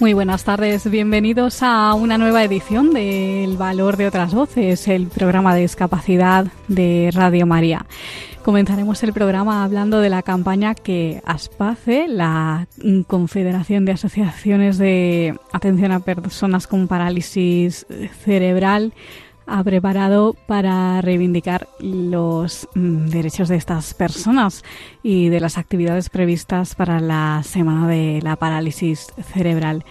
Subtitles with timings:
[0.00, 5.08] Muy buenas tardes, bienvenidos a una nueva edición de El Valor de otras Voces, el
[5.08, 7.84] programa de discapacidad de Radio María.
[8.42, 12.66] Comenzaremos el programa hablando de la campaña que ASPACE, la
[13.08, 17.86] Confederación de Asociaciones de Atención a Personas con Parálisis
[18.24, 18.94] Cerebral,
[19.50, 24.64] ha preparado para reivindicar los mm, derechos de estas personas
[25.02, 29.84] y de las actividades previstas para la Semana de la Parálisis Cerebral.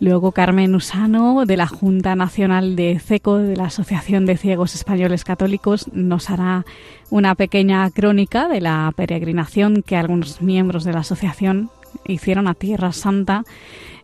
[0.00, 5.24] Luego Carmen Usano, de la Junta Nacional de CECO, de la Asociación de Ciegos Españoles
[5.24, 6.64] Católicos, nos hará
[7.10, 11.70] una pequeña crónica de la peregrinación que algunos miembros de la asociación
[12.06, 13.44] hicieron a Tierra Santa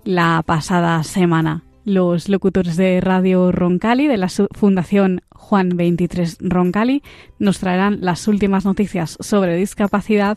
[0.05, 1.65] la pasada semana.
[1.85, 7.03] Los locutores de Radio Roncali, de la Fundación Juan 23 Roncali,
[7.39, 10.37] nos traerán las últimas noticias sobre discapacidad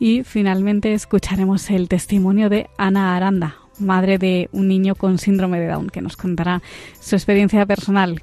[0.00, 5.68] y finalmente escucharemos el testimonio de Ana Aranda, madre de un niño con síndrome de
[5.68, 6.60] Down, que nos contará
[7.00, 8.22] su experiencia personal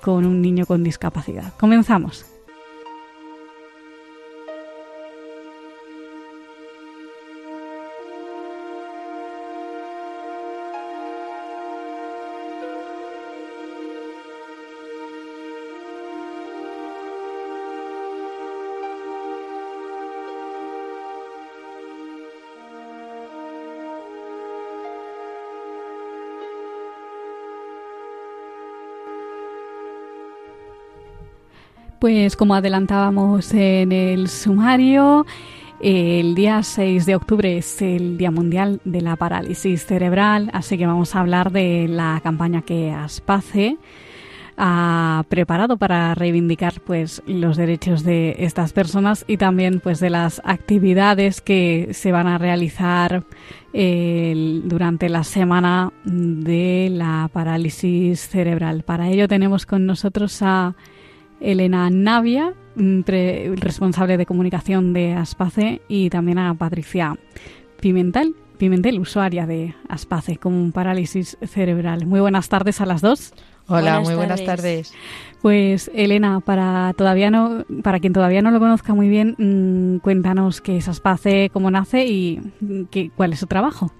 [0.00, 1.54] con un niño con discapacidad.
[1.56, 2.37] Comenzamos.
[32.00, 35.26] Pues como adelantábamos en el sumario,
[35.80, 40.86] el día 6 de octubre es el Día Mundial de la Parálisis Cerebral, así que
[40.86, 43.78] vamos a hablar de la campaña que ASPACE
[44.56, 50.40] ha preparado para reivindicar pues los derechos de estas personas y también pues de las
[50.44, 53.24] actividades que se van a realizar
[53.72, 58.84] durante la semana de la parálisis cerebral.
[58.84, 60.76] Para ello tenemos con nosotros a
[61.40, 63.00] Elena Navia, mm,
[63.56, 67.16] responsable de comunicación de Aspace, y también a Patricia
[67.80, 72.06] Pimentel, Pimentel, usuaria de Aspace con un parálisis cerebral.
[72.06, 73.32] Muy buenas tardes a las dos.
[73.68, 74.92] Hola, muy buenas tardes.
[75.42, 80.60] Pues Elena, para todavía no, para quien todavía no lo conozca muy bien, mm, cuéntanos
[80.60, 83.92] qué es Aspace, cómo nace y mm, qué, cuál es su trabajo.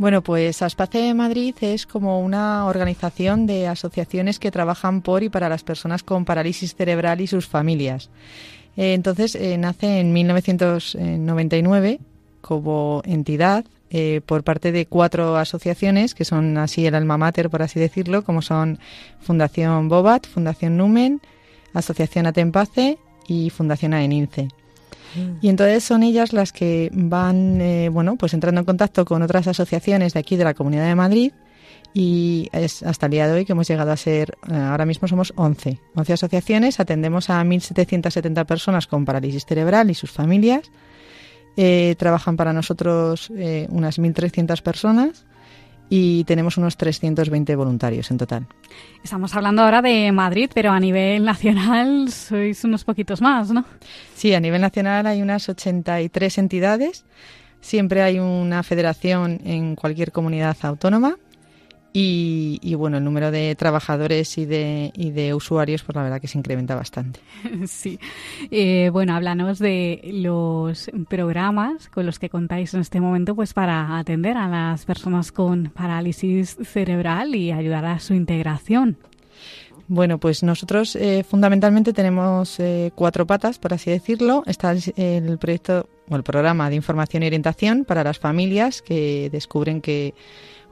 [0.00, 5.50] Bueno, pues Aspace Madrid es como una organización de asociaciones que trabajan por y para
[5.50, 8.08] las personas con parálisis cerebral y sus familias.
[8.78, 12.00] Eh, entonces, eh, nace en 1999
[12.40, 17.60] como entidad eh, por parte de cuatro asociaciones que son así el alma mater, por
[17.60, 18.78] así decirlo, como son
[19.20, 21.20] Fundación Bobat, Fundación Numen,
[21.74, 22.96] Asociación Atempace
[23.28, 24.48] y Fundación AENINCE.
[25.40, 29.46] Y entonces son ellas las que van, eh, bueno, pues entrando en contacto con otras
[29.46, 31.32] asociaciones de aquí de la Comunidad de Madrid
[31.92, 35.08] y es hasta el día de hoy que hemos llegado a ser, eh, ahora mismo
[35.08, 40.70] somos 11, 11 asociaciones, atendemos a 1.770 personas con parálisis cerebral y sus familias,
[41.56, 45.26] eh, trabajan para nosotros unas 1.300 personas
[45.90, 48.46] y tenemos unos 320 voluntarios en total.
[49.02, 53.64] Estamos hablando ahora de Madrid, pero a nivel nacional sois unos poquitos más, ¿no?
[54.14, 57.04] Sí, a nivel nacional hay unas 83 entidades.
[57.60, 61.18] Siempre hay una federación en cualquier comunidad autónoma
[61.92, 66.28] y, bueno, el número de trabajadores y de, y de usuarios, pues la verdad que
[66.28, 67.20] se incrementa bastante.
[67.66, 67.98] Sí.
[68.50, 73.98] Eh, bueno, háblanos de los programas con los que contáis en este momento pues para
[73.98, 78.96] atender a las personas con parálisis cerebral y ayudar a su integración.
[79.88, 84.44] Bueno, pues nosotros eh, fundamentalmente tenemos eh, cuatro patas, por así decirlo.
[84.46, 89.80] Está el proyecto o el programa de información y orientación para las familias que descubren
[89.80, 90.14] que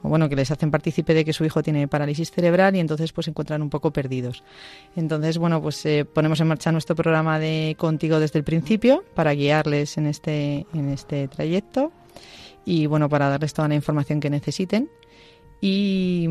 [0.01, 3.11] o bueno, que les hacen partícipe de que su hijo tiene parálisis cerebral y entonces
[3.11, 4.43] pues se encuentran un poco perdidos.
[4.95, 9.33] Entonces, bueno, pues eh, ponemos en marcha nuestro programa de Contigo desde el principio para
[9.33, 11.91] guiarles en este, en este trayecto
[12.65, 14.89] y bueno, para darles toda la información que necesiten.
[15.61, 16.27] Y,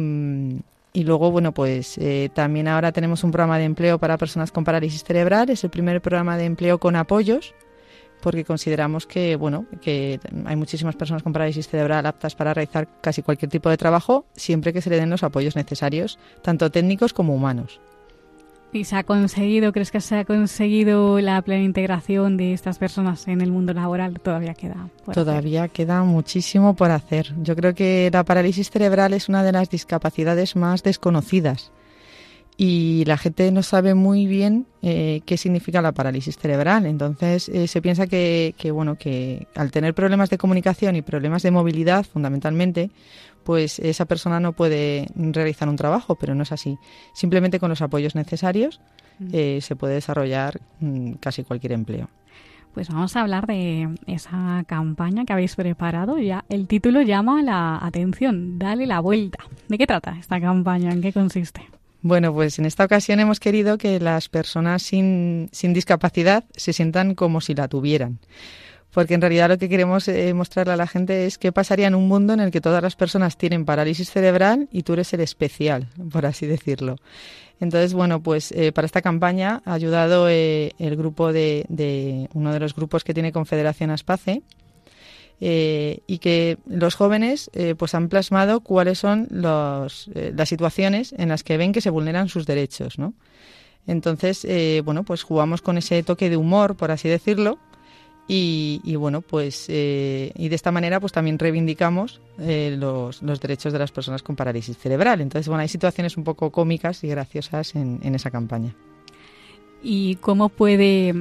[0.93, 4.65] y luego, bueno, pues eh, también ahora tenemos un programa de empleo para personas con
[4.65, 5.51] parálisis cerebral.
[5.51, 7.55] Es el primer programa de empleo con apoyos
[8.23, 13.23] porque consideramos que, bueno, que hay muchísimas personas con parálisis cerebral aptas para realizar casi
[13.23, 17.35] cualquier tipo de trabajo, siempre que se le den los apoyos necesarios, tanto técnicos como
[17.35, 17.81] humanos.
[18.71, 23.27] ¿Y se ha conseguido, crees que se ha conseguido la plena integración de estas personas
[23.27, 24.21] en el mundo laboral?
[24.21, 24.91] Todavía queda.
[25.15, 27.33] Todavía queda muchísimo por hacer.
[27.43, 31.73] Yo creo que la parálisis cerebral es una de las discapacidades más desconocidas
[32.61, 36.87] y la gente no sabe muy bien eh, qué significa la parálisis cerebral.
[36.87, 41.45] Entonces eh, se piensa que, que, bueno, que al tener problemas de comunicación y problemas
[41.45, 42.91] de movilidad, fundamentalmente,
[43.45, 46.77] pues esa persona no puede realizar un trabajo, pero no es así.
[47.15, 48.81] Simplemente con los apoyos necesarios
[49.21, 49.29] mm.
[49.33, 52.11] eh, se puede desarrollar mm, casi cualquier empleo.
[52.75, 56.19] Pues vamos a hablar de esa campaña que habéis preparado.
[56.19, 58.59] Ya el título llama la atención.
[58.59, 59.45] Dale la vuelta.
[59.69, 60.91] ¿De qué trata esta campaña?
[60.91, 61.78] ¿En qué consiste?
[62.01, 67.41] Bueno, pues en esta ocasión hemos querido que las personas sin, discapacidad se sientan como
[67.41, 68.21] si la tuvieran.
[68.93, 71.95] Porque en realidad lo que queremos eh, mostrarle a la gente es qué pasaría en
[71.95, 75.21] un mundo en el que todas las personas tienen parálisis cerebral y tú eres el
[75.21, 76.97] especial, por así decirlo.
[77.61, 82.53] Entonces, bueno, pues eh, para esta campaña ha ayudado eh, el grupo de, de, uno
[82.53, 84.43] de los grupos que tiene Confederación Aspace,
[85.41, 91.15] eh, y que los jóvenes eh, pues han plasmado cuáles son los, eh, las situaciones
[91.17, 93.15] en las que ven que se vulneran sus derechos, ¿no?
[93.87, 94.47] Entonces,
[94.85, 97.59] bueno, pues jugamos con ese toque de humor, por así decirlo,
[98.29, 103.79] y, y bueno, pues y de esta manera pues también reivindicamos los, los, derechos de
[103.79, 105.23] las personas con parálisis cerebral.
[105.23, 108.75] Entonces, bueno, hay situaciones un poco cómicas y graciosas en, en esa campaña.
[109.83, 111.15] ¿Y cómo puede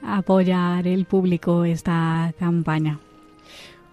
[0.00, 3.00] apoyar el público esta campaña?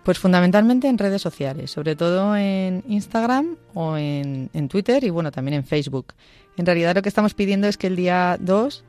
[0.09, 5.53] Pues fundamentalmente en redes sociales, sobre todo en Instagram o en, Twitter y bueno, también
[5.53, 6.15] en Facebook.
[6.57, 8.83] En realidad lo que estamos pidiendo es que el día 2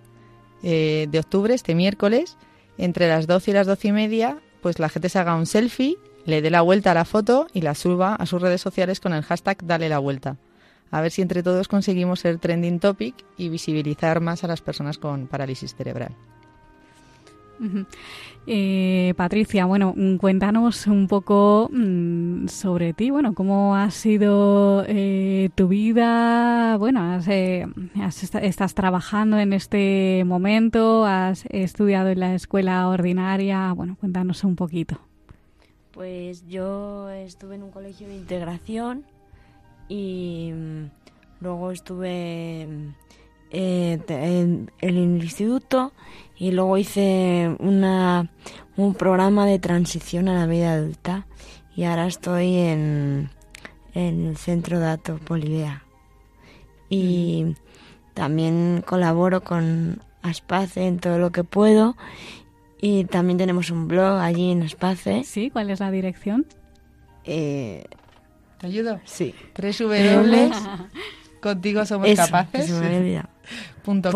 [0.63, 2.39] eh, de octubre, este miércoles,
[2.79, 5.99] entre las 12 y las 12 y media, pues la gente se haga un selfie,
[6.25, 9.13] le dé la vuelta a la foto y la suba a sus redes sociales con
[9.13, 10.39] el hashtag Dale la vuelta.
[10.91, 14.97] A ver si entre todos conseguimos ser trending topic y visibilizar más a las personas
[14.97, 16.17] con parálisis cerebral.
[18.47, 25.51] Eh, Patricia, bueno, mm, cuéntanos un poco mm, sobre ti, bueno, cómo ha sido eh,
[25.55, 27.67] tu vida, bueno, eh,
[28.43, 34.99] estás trabajando en este momento, has estudiado en la escuela ordinaria, bueno, cuéntanos un poquito.
[35.93, 39.05] Pues yo estuve en un colegio de integración
[39.89, 40.85] y mm,
[41.41, 42.63] luego estuve
[43.53, 45.93] en el instituto
[46.41, 48.31] y luego hice una,
[48.77, 51.27] un programa de transición a la vida adulta
[51.77, 53.29] y ahora estoy en,
[53.95, 55.85] en el centro Dato Polidea.
[56.89, 57.55] Y
[58.15, 61.95] también colaboro con Aspace en todo lo que puedo
[62.81, 65.25] y también tenemos un blog allí en Aspace.
[65.25, 66.47] Sí, ¿cuál es la dirección?
[67.25, 67.85] Eh,
[68.59, 68.99] ¿Te ayudo?
[69.05, 69.35] Sí.
[69.53, 70.51] Tres W.
[71.43, 72.73] Contigo somos capaces.
[73.83, 74.11] Punto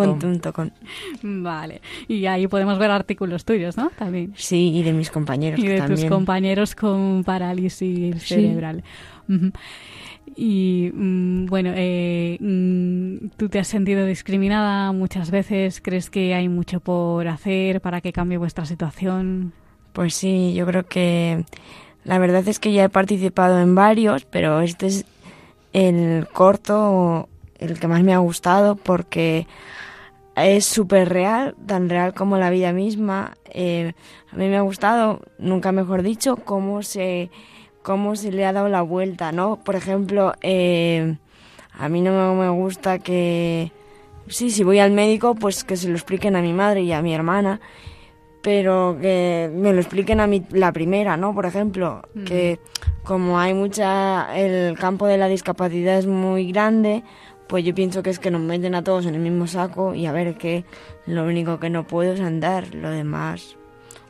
[1.23, 1.81] Vale.
[2.09, 3.91] Y ahí podemos ver artículos tuyos, ¿no?
[3.91, 4.33] También.
[4.37, 5.61] Sí, y de mis compañeros.
[5.61, 8.83] Y de tus compañeros con parálisis cerebral.
[10.37, 15.81] Y mm, bueno, eh, mm, tú te has sentido discriminada muchas veces.
[15.81, 19.53] ¿Crees que hay mucho por hacer para que cambie vuestra situación?
[19.93, 21.45] Pues sí, yo creo que
[22.05, 25.05] la verdad es que ya he participado en varios, pero este es
[25.73, 29.47] el corto el que más me ha gustado porque
[30.37, 33.37] es súper real, tan real como la vida misma.
[33.51, 33.93] Eh,
[34.33, 37.31] a mí me ha gustado, nunca mejor dicho, cómo se,
[37.83, 39.61] cómo se le ha dado la vuelta, ¿no?
[39.63, 41.17] Por ejemplo, eh,
[41.79, 43.73] a mí no me gusta que...
[44.27, 47.03] Sí, si voy al médico, pues que se lo expliquen a mi madre y a
[47.03, 47.61] mi hermana,
[48.43, 51.35] pero que me lo expliquen a mí la primera, ¿no?
[51.35, 52.59] Por ejemplo, que
[53.03, 54.35] como hay mucha...
[54.35, 57.05] el campo de la discapacidad es muy grande,
[57.47, 60.07] pues yo pienso que es que nos meten a todos en el mismo saco y
[60.07, 60.65] a ver que
[61.07, 63.57] lo único que no puedo es andar, lo demás,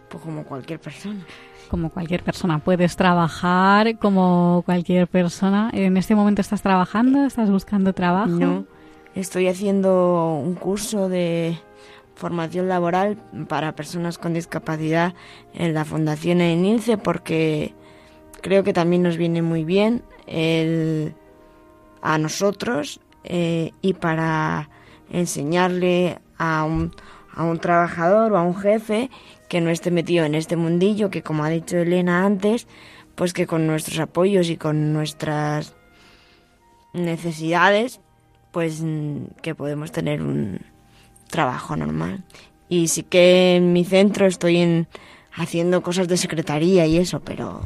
[0.09, 1.25] pues como cualquier persona.
[1.69, 5.71] Como cualquier persona, puedes trabajar como cualquier persona.
[5.73, 7.25] ¿En este momento estás trabajando?
[7.25, 8.29] ¿Estás buscando trabajo?
[8.29, 8.67] No,
[9.14, 11.59] estoy haciendo un curso de
[12.14, 13.17] formación laboral
[13.49, 15.14] para personas con discapacidad
[15.53, 17.75] en la Fundación ENILCE porque
[18.41, 21.14] creo que también nos viene muy bien el,
[22.03, 24.69] a nosotros eh, y para
[25.11, 26.95] enseñarle a un,
[27.35, 29.11] a un trabajador o a un jefe
[29.49, 32.66] que no esté metido en este mundillo, que como ha dicho Elena antes,
[33.14, 35.75] pues que con nuestros apoyos y con nuestras
[36.93, 38.00] necesidades,
[38.52, 40.61] pues mm, que podemos tener un
[41.28, 42.25] trabajo normal.
[42.69, 44.88] Y sí que en mi centro estoy en
[45.33, 47.61] haciendo cosas de secretaría y eso, pero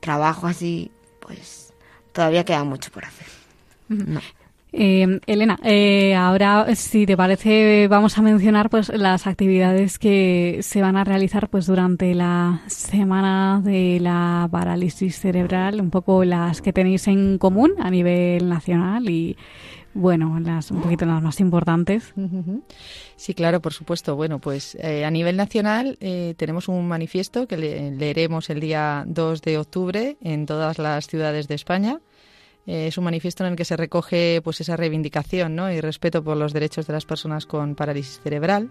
[0.00, 1.72] trabajo así, pues
[2.12, 3.26] todavía queda mucho por hacer.
[3.88, 4.20] No.
[4.76, 10.82] Eh, Elena, eh, ahora, si te parece, vamos a mencionar pues las actividades que se
[10.82, 16.72] van a realizar pues durante la semana de la parálisis cerebral, un poco las que
[16.72, 19.36] tenéis en común a nivel nacional y
[19.92, 22.12] bueno, las un poquito las más importantes.
[23.14, 24.16] Sí, claro, por supuesto.
[24.16, 25.96] Bueno, pues eh, a nivel nacional
[26.36, 31.54] tenemos un manifiesto que leeremos el día 2 de octubre en todas las ciudades de
[31.54, 32.00] España.
[32.66, 35.70] Eh, es un manifiesto en el que se recoge pues esa reivindicación ¿no?
[35.70, 38.70] y respeto por los derechos de las personas con parálisis cerebral.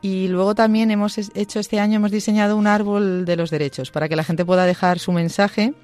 [0.00, 4.08] Y luego también hemos hecho este año, hemos diseñado un árbol de los derechos para
[4.08, 5.74] que la gente pueda dejar su mensaje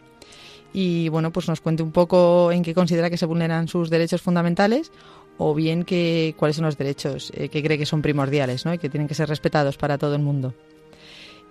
[0.72, 4.20] y bueno, pues nos cuente un poco en qué considera que se vulneran sus derechos
[4.20, 4.90] fundamentales
[5.38, 8.75] o bien que, cuáles son los derechos eh, que cree que son primordiales ¿no?
[8.75, 10.52] y que tienen que ser respetados para todo el mundo.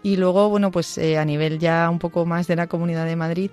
[0.03, 3.15] Y luego, bueno, pues eh, a nivel ya un poco más de la Comunidad de
[3.15, 3.50] Madrid,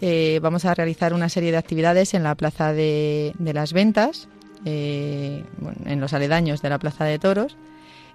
[0.00, 4.28] eh, vamos a realizar una serie de actividades en la Plaza de, las Ventas,
[4.64, 5.44] eh,
[5.84, 7.56] en los aledaños de la Plaza de Toros,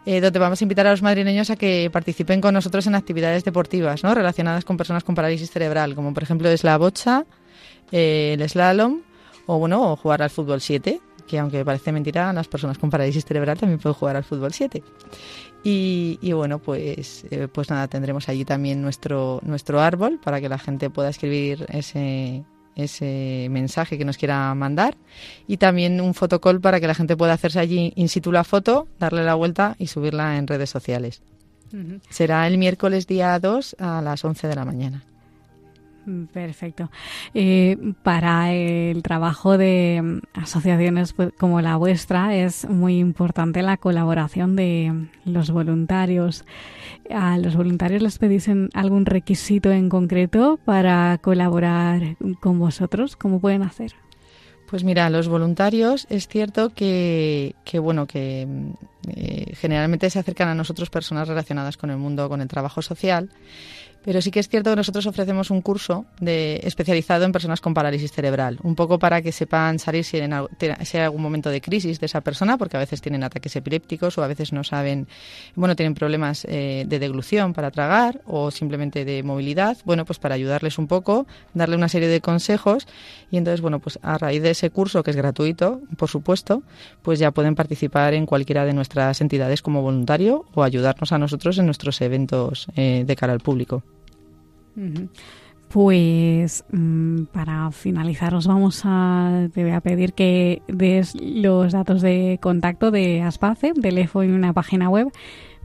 [0.06, 3.44] eh, donde vamos a invitar a los madrileños a que participen con nosotros en actividades
[3.44, 4.14] deportivas ¿no?
[4.14, 7.26] relacionadas con personas con parálisis cerebral, como por ejemplo es la bocha,
[7.92, 9.02] el slalom
[9.46, 13.58] o bueno, jugar al fútbol 7, que aunque parece mentira, las personas con parálisis cerebral
[13.58, 14.84] también pueden jugar al fútbol 7.
[15.66, 20.60] Y, bueno, pues, eh, pues nada, tendremos allí también nuestro, nuestro árbol para que la
[20.60, 22.44] gente pueda escribir ese,
[22.76, 24.98] ese mensaje que nos quiera mandar
[25.48, 28.88] y también un fotocall para que la gente pueda hacerse allí in situ la foto,
[29.00, 31.22] darle la vuelta y subirla en redes sociales.
[32.10, 35.04] Será el miércoles día 2 a las 11 de la mañana.
[36.34, 36.90] Perfecto.
[37.34, 43.78] Eh, para el trabajo de mm, asociaciones pues, como la vuestra es muy importante la
[43.78, 46.46] colaboración de los voluntarios.
[47.10, 53.16] ¿A los voluntarios les pedís algún requisito en concreto para colaborar con vosotros?
[53.16, 53.94] ¿Cómo pueden hacer?
[54.68, 58.72] Pues mira, los voluntarios es cierto que, que bueno, que mm,
[59.10, 63.30] eh, generalmente se acercan a nosotros personas relacionadas con el mundo, con el trabajo social
[64.04, 67.74] pero sí que es cierto que nosotros ofrecemos un curso de, especializado en personas con
[67.74, 72.00] parálisis cerebral, un poco para que sepan salir si, en, hay algún momento de crisis
[72.00, 75.08] de esa persona, porque a veces tienen ataques epilépticos o a veces no saben,
[75.56, 79.78] bueno, tienen problemas eh, de deglución para tragar o simplemente de movilidad.
[79.86, 82.88] Bueno, pues para ayudarles un poco, darle una serie de consejos
[83.32, 86.64] y entonces, bueno, pues a raíz de ese curso, que es gratuito, por supuesto,
[87.02, 91.58] pues ya pueden participar en cualquiera de nuestras entidades como voluntario o ayudarnos a nosotros
[91.58, 93.84] en nuestros eventos eh, de cara al público.
[95.74, 102.04] Pues mm, para finalizar os vamos a te voy a pedir que des los datos
[102.04, 105.12] de contacto de Aspace, teléfono y una página web,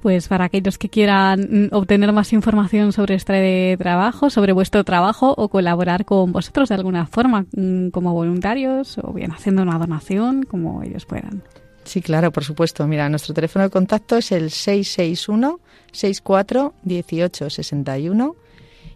[0.01, 5.35] pues para aquellos que quieran mm, obtener más información sobre este trabajo, sobre vuestro trabajo
[5.37, 10.45] o colaborar con vosotros de alguna forma mm, como voluntarios o bien haciendo una donación,
[10.45, 11.43] como ellos puedan.
[11.85, 12.87] Sí, claro, por supuesto.
[12.87, 15.61] Mira, nuestro teléfono de contacto es el 661
[15.93, 18.37] 64 18 61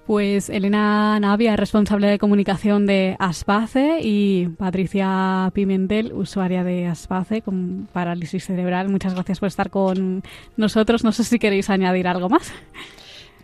[0.05, 7.89] Pues Elena Navia, responsable de comunicación de Aspace, y Patricia Pimentel, usuaria de Aspace con
[7.91, 8.89] parálisis cerebral.
[8.89, 10.21] Muchas gracias por estar con
[10.57, 11.03] nosotros.
[11.03, 12.53] No sé si queréis añadir algo más.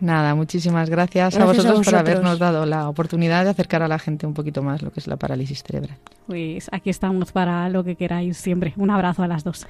[0.00, 4.26] Nada, muchísimas gracias, a, vosotros por habernos dado la oportunidad de acercar a la gente
[4.26, 5.96] un poquito más lo que es la parálisis cerebral.
[6.26, 8.74] Pues aquí estamos para lo que queráis siempre.
[8.76, 9.66] Un abrazo a las dos.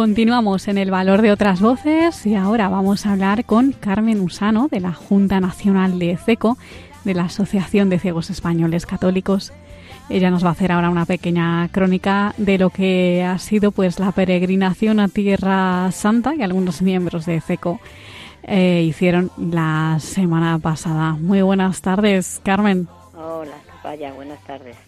[0.00, 4.66] Continuamos en el valor de otras voces y ahora vamos a hablar con Carmen Usano
[4.68, 6.56] de la Junta Nacional de CECO,
[7.04, 9.52] de la Asociación de Ciegos Españoles Católicos.
[10.08, 13.98] Ella nos va a hacer ahora una pequeña crónica de lo que ha sido pues
[13.98, 17.78] la peregrinación a Tierra Santa que algunos miembros de CECO
[18.44, 21.12] eh, hicieron la semana pasada.
[21.12, 22.88] Muy buenas tardes, Carmen.
[23.14, 24.78] Hola, vaya, buenas tardes.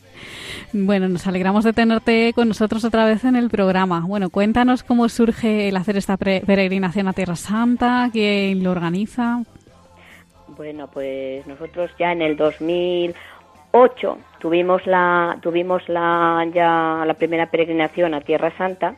[0.74, 4.04] Bueno, nos alegramos de tenerte con nosotros otra vez en el programa.
[4.06, 9.42] Bueno, cuéntanos cómo surge el hacer esta peregrinación a Tierra Santa, quién lo organiza.
[10.56, 18.14] Bueno, pues nosotros ya en el 2008 tuvimos la tuvimos la ya la primera peregrinación
[18.14, 18.94] a Tierra Santa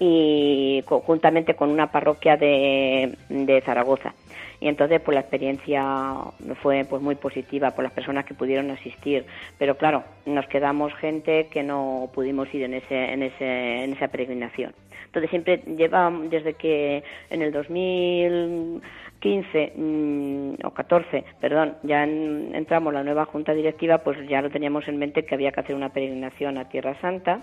[0.00, 4.12] y conjuntamente con una parroquia de, de Zaragoza
[4.64, 5.84] y entonces pues la experiencia
[6.62, 9.26] fue pues muy positiva por las personas que pudieron asistir.
[9.58, 14.08] Pero claro nos quedamos gente que no pudimos ir en ese en ese en esa
[14.08, 14.72] peregrinación.
[15.04, 23.04] Entonces siempre lleva desde que en el 2015 mm, o 14 perdón ya entramos la
[23.04, 26.56] nueva junta directiva pues ya lo teníamos en mente que había que hacer una peregrinación
[26.56, 27.42] a Tierra Santa.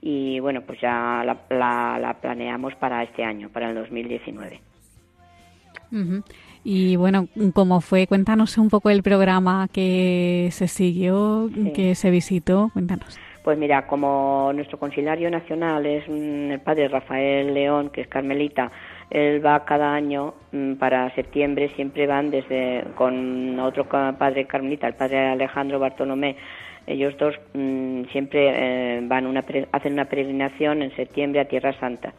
[0.00, 4.60] Y bueno pues ya la, la, planeamos para este año para el 2019
[6.64, 8.06] y bueno, ¿cómo fue?
[8.06, 12.70] Cuéntanos un poco el programa que se siguió, que se visitó.
[12.72, 13.18] Cuéntanos.
[13.44, 18.72] Pues mira, como nuestro conciliario nacional es el padre Rafael León, que es carmelita,
[19.10, 24.94] él va cada año mm, para septiembre, siempre van desde con otro padre carmelita, el
[24.94, 26.36] padre Alejandro Bartolomé.
[26.86, 32.14] Ellos dos mm, siempre eh, van una, hacen una peregrinación en septiembre a Tierra Santa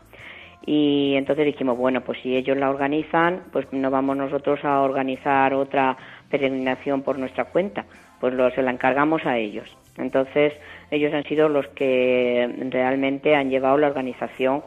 [0.65, 5.53] y entonces dijimos, bueno, pues si ellos la organizan, pues no vamos nosotros a organizar
[5.53, 5.95] otra
[6.29, 7.85] peregrinación por nuestra cuenta,
[8.19, 9.77] pues lo, se la encargamos a ellos.
[9.97, 10.53] Entonces
[10.89, 14.63] ellos han sido los que realmente han llevado la organización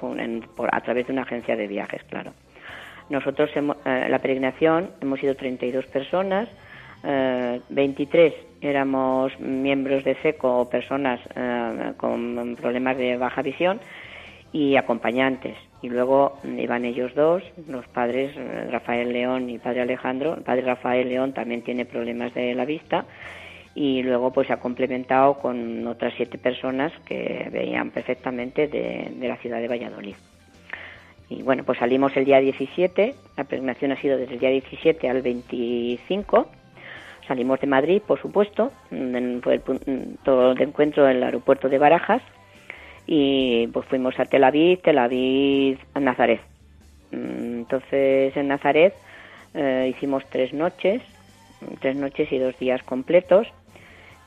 [0.56, 2.32] por, a través de una agencia de viajes, claro.
[3.10, 6.48] Nosotros, hemos, eh, la peregrinación, hemos sido 32 personas,
[7.02, 13.80] eh, 23 éramos miembros de SECO o personas eh, con problemas de baja visión
[14.52, 15.56] y acompañantes.
[15.80, 20.34] Y luego iban ellos dos, los padres eh, Rafael León y padre Alejandro.
[20.34, 23.04] El padre Rafael León también tiene problemas de la vista
[23.74, 29.36] y luego pues se ha complementado con otras siete personas que veían perfectamente de, la
[29.36, 30.16] ciudad de Valladolid.
[31.28, 35.08] Y bueno, pues salimos el día 17, la peregrinación ha sido desde el día 17
[35.08, 36.48] al 25.
[37.28, 38.72] Salimos de Madrid, por supuesto,
[39.42, 42.22] fue el, todo el encuentro en el aeropuerto de Barajas
[43.10, 46.42] y pues fuimos a Tel Aviv, Tel Aviv, a Nazaret.
[47.10, 48.94] Mm, entonces en Nazaret
[49.54, 51.00] eh, hicimos tres noches,
[51.80, 53.48] tres noches y dos días completos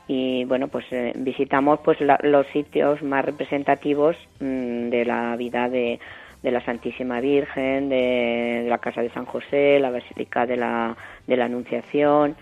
[0.08, 6.00] y bueno pues eh, visitamos pues los sitios más representativos mm, de la vida de,
[6.42, 10.96] de la Santísima Virgen, de, de, la casa de San José, la Basílica de la,
[11.28, 12.34] de la Anunciación,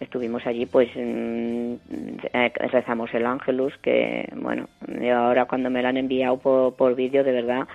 [0.00, 1.78] estuvimos allí pues eh,
[2.54, 4.68] rezamos el ángelus que bueno
[5.14, 7.66] ahora cuando me lo han enviado por, por vídeo de verdad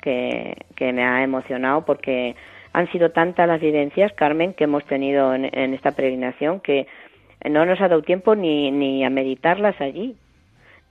[0.00, 2.34] que, que me ha emocionado porque
[2.76, 6.86] han sido tantas las vivencias Carmen que hemos tenido en, esta peregrinación que
[7.48, 10.14] no nos ha dado tiempo ni, ni a meditarlas allí.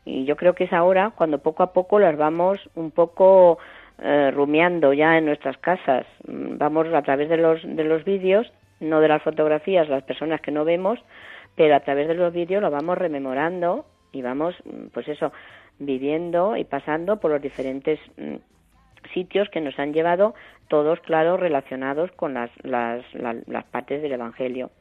[0.04, 3.60] Y yo creo que es ahora cuando poco a poco las vamos un poco
[4.02, 6.08] eh, rumiando ya en nuestras casas.
[6.28, 10.52] Vamos a través de los de los vídeos no de las fotografías, las personas que
[10.52, 11.00] no vemos,
[11.56, 15.32] pero a través de los vídeos lo vamos rememorando y vamos, mm, pues eso,
[15.80, 18.36] viviendo y pasando por los diferentes mm,
[19.14, 20.36] sitios que nos han llevado,
[20.68, 24.72] todos, claro, relacionados con las, las, las, partes del Evangelio.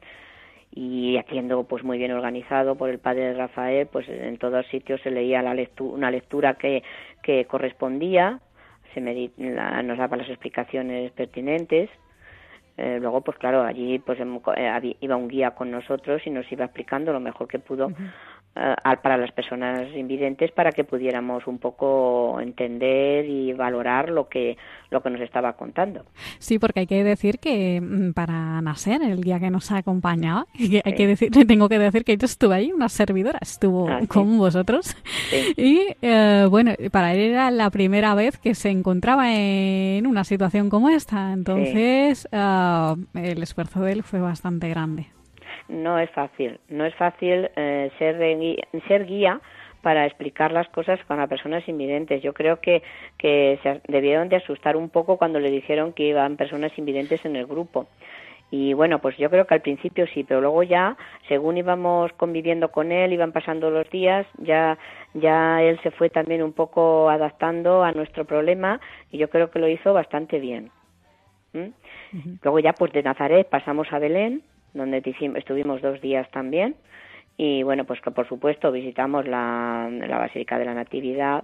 [0.71, 5.11] Y haciendo pues muy bien organizado por el padre Rafael, pues en todos sitios se
[5.11, 6.83] leía la lectura, una lectura que,
[7.21, 8.39] que correspondía,
[8.93, 11.89] se nos daba las explicaciones pertinentes
[12.77, 16.65] eh, luego, pues claro, allí pues eh, iba un guía con nosotros y nos iba
[16.65, 17.89] explicando lo mejor que pudo
[18.55, 24.57] para las personas invidentes para que pudiéramos un poco entender y valorar lo que
[24.91, 26.05] lo que nos estaba contando.
[26.39, 30.45] Sí, porque hay que decir que mm, para nacer, el día que nos acompañaba,
[30.85, 34.37] hay que decir, tengo que decir que yo estuve ahí, una servidora estuvo ah, con
[34.37, 34.95] vosotros.
[35.57, 40.69] Y eh, bueno, para él era la primera vez que se encontraba en una situación
[40.69, 41.33] como esta.
[41.33, 45.14] Entonces, ah, el esfuerzo de él fue bastante grande
[45.67, 46.59] no es fácil.
[46.69, 48.17] No es fácil eh, ser,
[48.87, 49.41] ser guía
[49.81, 52.23] para explicar las cosas para personas invidentes.
[52.23, 52.81] Yo creo que,
[53.17, 57.35] que se debieron de asustar un poco cuando le dijeron que iban personas invidentes en
[57.35, 57.87] el grupo.
[58.51, 60.97] Y bueno, pues yo creo que al principio sí, pero luego ya,
[61.27, 64.77] según íbamos conviviendo con él, iban pasando los días, ya,
[65.13, 68.79] ya él se fue también un poco adaptando a nuestro problema
[69.11, 70.71] y yo creo que lo hizo bastante bien.
[72.43, 74.43] Luego ya pues de Nazaret pasamos a Belén,
[74.75, 75.01] donde
[75.35, 76.75] estuvimos dos días también.
[77.37, 81.43] Y bueno, pues que por supuesto visitamos la, la Basílica de la Natividad,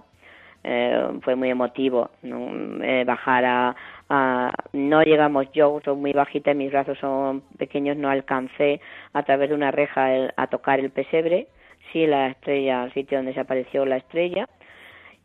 [0.64, 6.98] eh, fue muy emotivo eh, bajar a, no llegamos yo soy muy bajita mis brazos
[6.98, 8.80] son pequeños no alcancé
[9.12, 11.48] a través de una reja a tocar el pesebre
[11.92, 14.48] sí la estrella el sitio donde se apareció la estrella.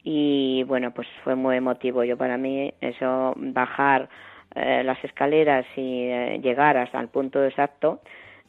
[0.04, 2.04] Y bueno pues fue muy emotivo.
[2.04, 4.10] Yo para mí eso bajar
[4.58, 6.08] eh, las escaleras y
[6.41, 8.02] llegar hasta el punto exacto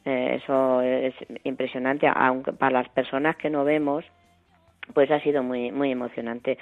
[0.04, 2.08] eso es impresionante.
[2.10, 4.06] Aunque para las personas que no vemos
[4.94, 6.58] pues ha sido muy muy emocionante.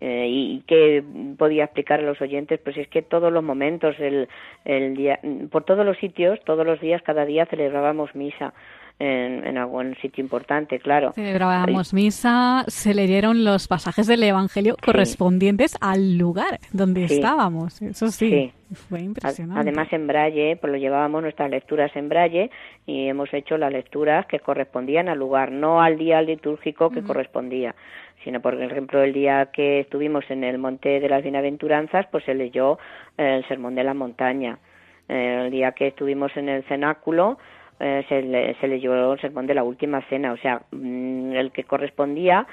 [0.00, 1.04] Eh, y, que
[1.38, 4.28] podía explicar a los oyentes pues es que todos los momentos el,
[4.64, 5.20] el día
[5.52, 8.52] por todos los sitios todos los días cada día celebrábamos misa
[8.98, 11.12] en, algún sitio importante, claro.
[11.12, 17.82] Celebrábamos misa, se leyeron los pasajes del Evangelio correspondientes al lugar donde estábamos.
[17.82, 19.60] Eso sí, fue impresionante.
[19.60, 22.50] Además, en braille, pues lo llevábamos nuestras lecturas en braille
[22.86, 27.74] y hemos hecho las lecturas que correspondían al lugar, no al día litúrgico que correspondía
[28.22, 32.34] sino por ejemplo el día que estuvimos en el Monte de las Bienaventuranzas, pues se
[32.34, 32.78] leyó
[33.18, 34.58] el Sermón de la Montaña.
[35.06, 37.36] El día que estuvimos en el cenáculo,
[37.80, 41.64] eh, se, se, leyó el sermón de la última cena, o sea, mm, el que
[41.64, 42.46] correspondía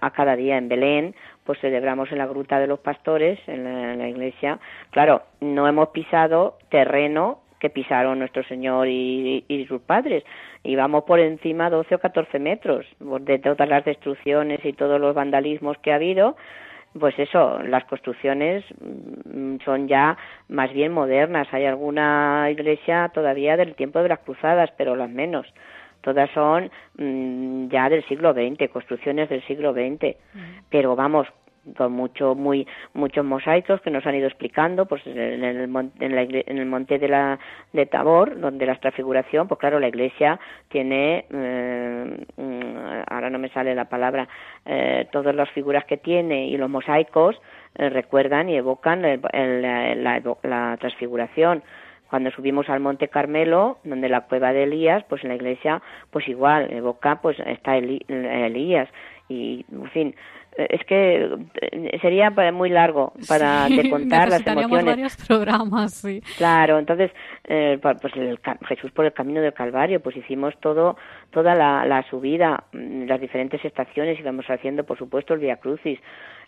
[0.00, 4.08] a cada día en Belén, pues celebramos en la Gruta de los Pastores, en la
[4.08, 4.60] iglesia.
[4.90, 10.22] Claro, no hemos pisado terreno que pisaron nuestro Señor y, sus padres.
[10.64, 15.78] Íbamos por encima 12 o 14 metros de todas las destrucciones y todos los vandalismos
[15.78, 16.36] que ha habido.
[16.98, 20.16] Pues eso, las construcciones mm, son ya
[20.48, 21.48] más bien modernas.
[21.52, 25.46] Hay alguna iglesia todavía del tiempo de las cruzadas, pero las menos
[26.04, 30.16] todas son mm, ya del siglo XX, construcciones del siglo XX.
[30.70, 31.26] Pero vamos,
[31.76, 35.60] con mucho muy muchos mosaicos que nos han ido explicando pues en el,
[36.00, 37.38] en, el monte de la
[37.72, 43.48] de Tabor donde la transfiguración pues claro la iglesia tiene eh, mm, ahora no me
[43.48, 44.28] sale la palabra
[44.66, 47.40] eh, todas las figuras que tiene y los mosaicos
[47.76, 51.62] eh, recuerdan y evocan la, la transfiguración.
[52.08, 56.28] Cuando subimos al Monte Carmelo, donde la cueva de Elías, pues en la iglesia, pues
[56.28, 58.88] igual, evoca, pues está Elías,
[59.28, 60.14] y, en fin,
[60.56, 64.84] es que eh, sería muy largo para contar las emociones.
[64.84, 66.22] varios programas, sí.
[66.36, 67.10] Claro, entonces,
[67.44, 68.38] eh, pues el,
[68.68, 70.96] Jesús por el camino del Calvario, pues hicimos todo,
[71.30, 75.98] toda la, la subida, mm, las diferentes estaciones, íbamos haciendo, por supuesto, el Via Crucis,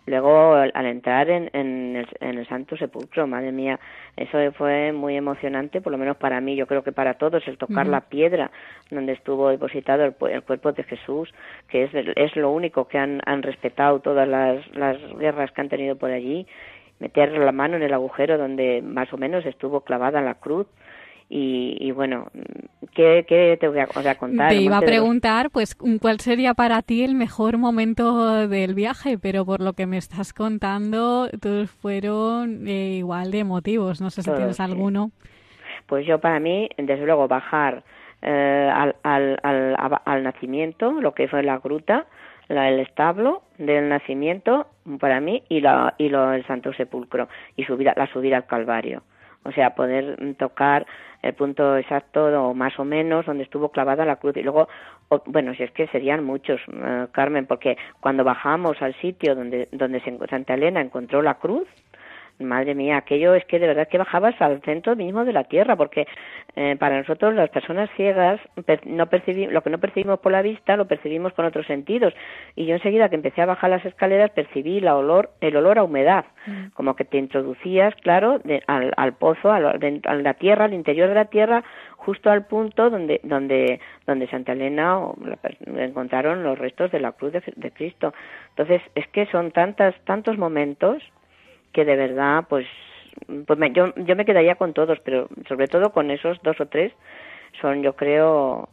[0.06, 3.80] Luego, al entrar en, en, el, en, el, Santo Sepulcro, madre mía,
[4.16, 7.58] eso fue muy emocionante, por lo menos para mí, yo creo que para todos, el
[7.58, 8.52] tocar la piedra
[8.88, 11.34] donde estuvo depositado el, cuerpo de Jesús,
[11.68, 15.68] que es, es lo único que han, han respetado todas las, las guerras que han
[15.68, 16.46] tenido por allí,
[17.00, 20.68] meter la mano en el agujero donde más o menos estuvo clavada la cruz,
[21.28, 22.28] y, bueno,
[22.94, 24.48] ¿qué, te voy a, contar?
[24.48, 29.18] Te iba a preguntar, pues, ¿cuál sería para ti el mejor momento del viaje?
[29.18, 34.00] Pero por lo que me estás contando, todos fueron eh, igual de emotivos.
[34.00, 35.10] No sé si tienes alguno.
[35.86, 37.82] Pues yo, para mí, desde luego, bajar
[38.22, 42.06] eh, al, al, al, nacimiento, lo que fue la gruta,
[42.48, 44.68] la, el establo del nacimiento,
[45.00, 49.02] para mí, y, la, y lo, el Santo Sepulcro, y subir, la subida al Calvario
[49.46, 50.86] o sea, poder tocar
[51.22, 54.36] el punto exacto o más o menos donde estuvo clavada la cruz.
[54.36, 54.68] Y luego,
[55.26, 60.00] bueno, si es que serían muchos, eh, Carmen, porque cuando bajamos al sitio donde, donde
[60.28, 61.66] Santa Elena encontró la cruz,
[62.38, 65.76] madre mía, aquello es que de verdad que bajabas al centro mismo de la tierra,
[65.76, 66.06] porque
[66.54, 68.40] eh, para nosotros las personas ciegas
[68.84, 72.14] no percibimos, lo que no percibimos por la vista lo percibimos con otros sentidos.
[72.54, 75.84] Y yo enseguida que empecé a bajar las escaleras percibí la olor, el olor a
[75.84, 76.66] humedad, mm.
[76.74, 81.64] como que te introducías, claro, al, pozo, a, la tierra, al interior de la tierra,
[81.96, 85.00] justo al punto donde donde donde Santa Elena
[85.76, 88.14] encontraron los restos de la cruz de, de Cristo.
[88.50, 91.02] Entonces es que son tantas tantos momentos
[91.72, 92.66] que de verdad, pues,
[93.46, 96.92] pues yo, yo me quedaría con todos, pero sobre todo con esos dos o tres
[97.60, 98.68] son yo creo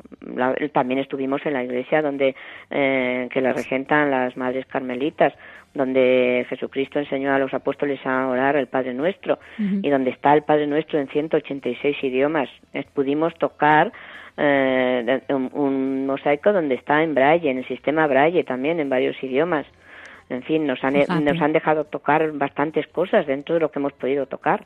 [0.73, 2.35] también estuvimos en la iglesia donde
[2.69, 5.33] eh, que la regentan las madres carmelitas
[5.73, 10.43] donde Jesucristo enseñó a los apóstoles a orar el Padre Nuestro y donde está el
[10.43, 12.47] Padre Nuestro en 186 idiomas.
[12.93, 13.91] Pudimos tocar
[14.37, 19.21] eh, un, un, mosaico donde está en braille en el sistema braille también en varios
[19.23, 19.65] idiomas
[20.29, 23.93] en fin, nos han, nos han dejado tocar bastantes cosas dentro de lo que hemos
[23.93, 24.65] podido tocar.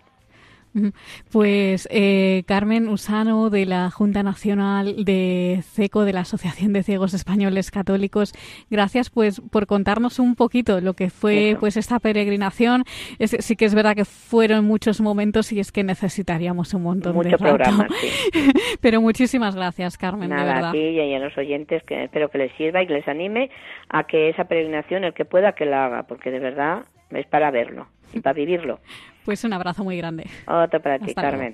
[1.31, 7.13] Pues eh, Carmen Usano de la Junta Nacional de CECO, de la Asociación de Ciegos
[7.13, 8.33] Españoles Católicos,
[8.69, 12.83] gracias pues por contarnos un poquito lo que fue pues esta peregrinación.
[13.19, 17.37] sí que es verdad que fueron muchos momentos y es que necesitaríamos un montón de
[17.37, 17.71] rato.
[18.81, 20.29] Pero muchísimas gracias, Carmen.
[20.29, 20.69] Nada, de verdad.
[20.69, 23.49] a ti y a los oyentes que espero que les sirva y que les anime
[23.89, 27.51] a que esa peregrinación, el que pueda, que la haga, porque de verdad es para
[27.51, 28.79] verlo y para vivirlo.
[29.27, 30.25] Pues un abrazo muy grande.
[30.47, 31.53] Otro para ti, Carmen.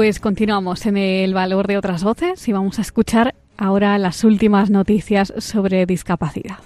[0.00, 4.70] Pues continuamos en el valor de otras voces y vamos a escuchar ahora las últimas
[4.70, 6.56] noticias sobre discapacidad.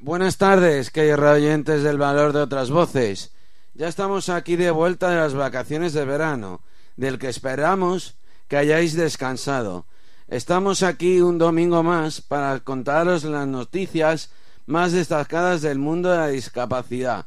[0.00, 3.32] Buenas tardes, queridos oyentes del valor de otras voces.
[3.74, 6.60] Ya estamos aquí de vuelta de las vacaciones de verano
[6.96, 8.16] del que esperamos
[8.48, 9.86] que hayáis descansado.
[10.28, 14.30] Estamos aquí un domingo más para contaros las noticias
[14.66, 17.26] más destacadas del mundo de la discapacidad.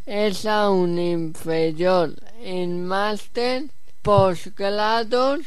[0.07, 3.65] es aún inferior en máster,
[4.03, 5.41] posgrados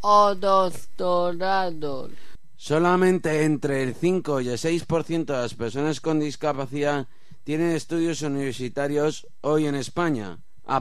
[0.00, 2.10] o doctorados.
[2.56, 7.06] Solamente entre el 5 y el 6% de las personas con discapacidad
[7.50, 10.80] tienen estudios universitarios hoy en España, a,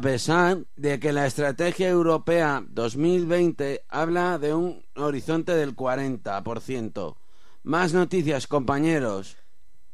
[0.00, 7.16] pesar de que la Estrategia Europea 2020 habla de un horizonte del 40%.
[7.64, 9.36] Más noticias, compañeros.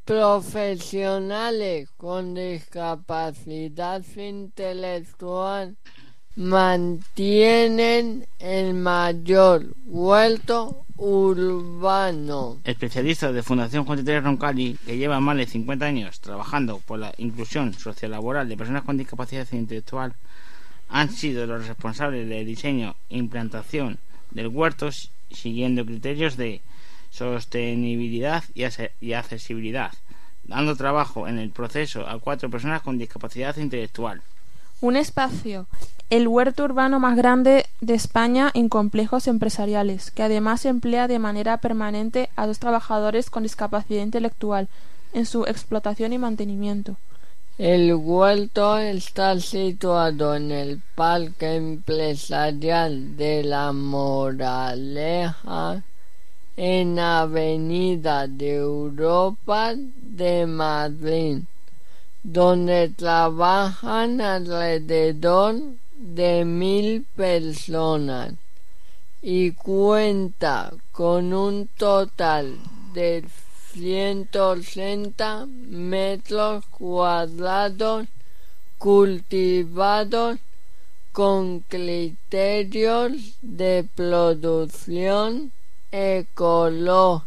[0.05, 5.79] Profesionales con discapacidad intelectual
[6.37, 12.61] mantienen el mayor vuelto urbano.
[12.65, 17.15] Especialistas de Fundación Juan Teresa Roncalli, que llevan más de 50 años trabajando por la
[17.19, 20.15] inclusión sociolaboral de personas con discapacidad intelectual,
[20.89, 23.99] han sido los responsables del diseño e implantación
[24.31, 24.91] del huerto
[25.31, 26.63] siguiendo criterios de
[27.11, 29.93] sostenibilidad y accesibilidad,
[30.45, 34.23] dando trabajo en el proceso a cuatro personas con discapacidad intelectual.
[34.81, 35.67] Un espacio
[36.11, 41.59] el huerto urbano más grande de España en complejos empresariales, que además emplea de manera
[41.59, 44.69] permanente a dos trabajadores con discapacidad intelectual
[45.13, 46.97] en su explotación y mantenimiento.
[47.59, 55.03] El huerto está situado en el Parque Empresarial de La Moraleja,
[56.57, 61.41] en Avenida de Europa de Madrid,
[62.23, 65.57] donde trabajan alrededor
[65.97, 68.35] de mil personas
[69.21, 72.59] y cuenta con un total
[72.93, 73.25] de
[73.73, 78.07] 180 metros cuadrados
[78.79, 80.39] cultivados
[81.13, 85.53] con criterios de producción
[85.91, 87.25] ecológica.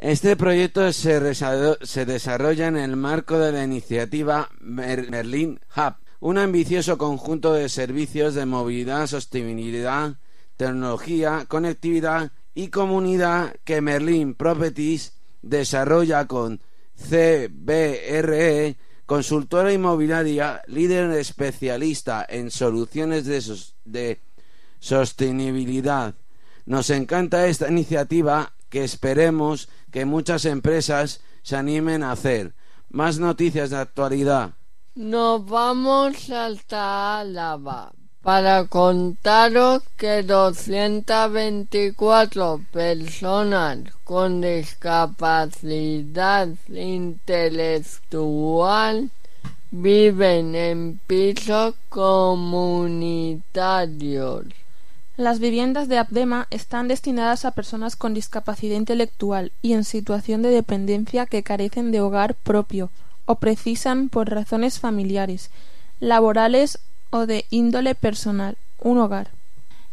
[0.00, 7.52] Este proyecto se, desarrolla en el marco de la iniciativa Merlin Hub, un ambicioso conjunto
[7.52, 10.14] de servicios de movilidad, sostenibilidad,
[10.56, 16.62] tecnología, conectividad y comunidad que Merlin Properties desarrolla con
[16.96, 23.44] CBRE, consultora inmobiliaria, líder especialista en soluciones de,
[23.84, 24.20] de
[24.78, 26.14] sostenibilidad.
[26.64, 32.54] Nos encanta esta iniciativa que esperemos que muchas empresas se animen a hacer.
[32.88, 34.54] Más noticias de actualidad.
[34.94, 49.10] Nos vamos hasta Álava para contaros que 224 personas con discapacidad intelectual
[49.70, 54.44] viven en pisos comunitarios.
[55.16, 60.50] Las viviendas de Abdema están destinadas a personas con discapacidad intelectual y en situación de
[60.50, 62.90] dependencia que carecen de hogar propio
[63.26, 65.50] o precisan por razones familiares,
[66.00, 66.78] laborales
[67.10, 69.28] o de índole personal, un hogar.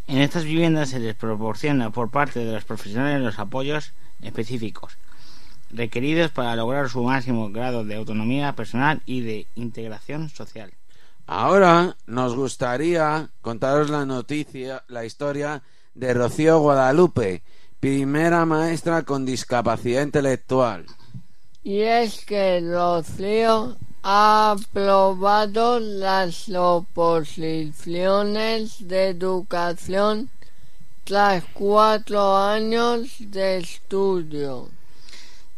[0.07, 4.97] En estas viviendas se les proporciona por parte de los profesionales los apoyos específicos
[5.69, 10.71] requeridos para lograr su máximo grado de autonomía personal y de integración social.
[11.29, 15.61] Ahora nos gustaría contaros la noticia, la historia
[15.93, 17.43] de Rocío Guadalupe,
[17.81, 20.85] primera maestra con discapacidad intelectual.
[21.65, 30.29] Y es que Rocío ha aprobado las oposiciones de educación
[31.03, 34.69] tras cuatro años de estudio.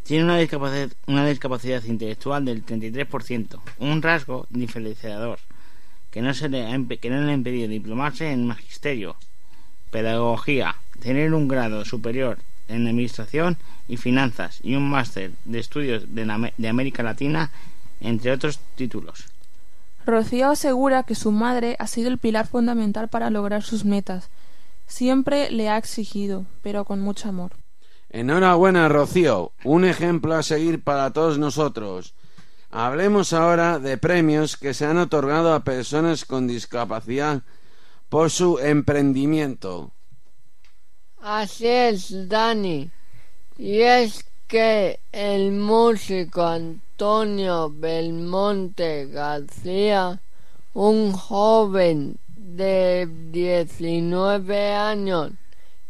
[0.02, 5.38] Tiene una discapacidad, una discapacidad intelectual del 33%, un rasgo diferenciador
[6.12, 9.16] que no, se le ha, que no le ha impedido diplomarse en magisterio,
[9.92, 16.52] pedagogía, tener un grado superior en administración y finanzas y un máster de estudios de,
[16.58, 17.52] de América Latina
[18.02, 19.26] entre otros títulos.
[20.06, 24.30] Rocío asegura que su madre ha sido el pilar fundamental para lograr sus metas.
[24.88, 27.52] Siempre le ha exigido, pero con mucho amor.
[28.10, 29.52] Enhorabuena, Rocío.
[29.64, 32.16] Un ejemplo a seguir para todos nosotros.
[32.72, 37.42] Hablemos ahora de premios que se han otorgado a personas con discapacidad
[38.10, 39.92] por su emprendimiento.
[41.20, 42.92] Así es, Dani.
[43.58, 50.22] Y es que el músico Antonio Belmonte García,
[50.74, 55.32] un joven de 19 años,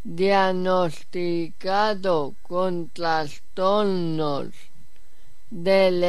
[0.04, 4.48] diagnosticado con trastornos
[5.50, 6.04] del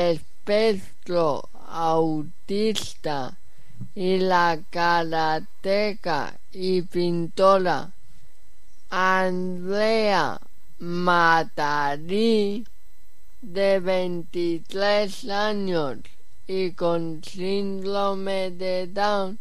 [0.50, 3.38] espectro autista
[3.94, 7.92] y la karateca y pintora
[8.90, 10.40] Andrea
[10.80, 12.64] Matarí,
[13.40, 15.98] de 23 años
[16.48, 19.38] y con síndrome de Down,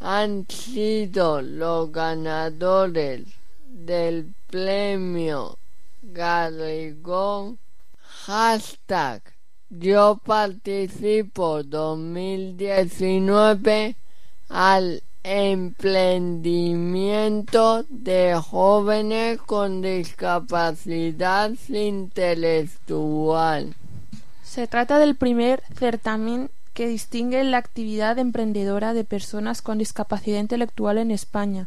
[0.00, 3.22] han sido los ganadores
[3.66, 5.56] del premio
[6.02, 7.58] Garrigón
[8.26, 9.35] hashtag
[9.70, 13.96] yo participo 2019
[14.48, 23.74] al emprendimiento de jóvenes con discapacidad intelectual.
[24.44, 30.98] Se trata del primer certamen que distingue la actividad emprendedora de personas con discapacidad intelectual
[30.98, 31.66] en España,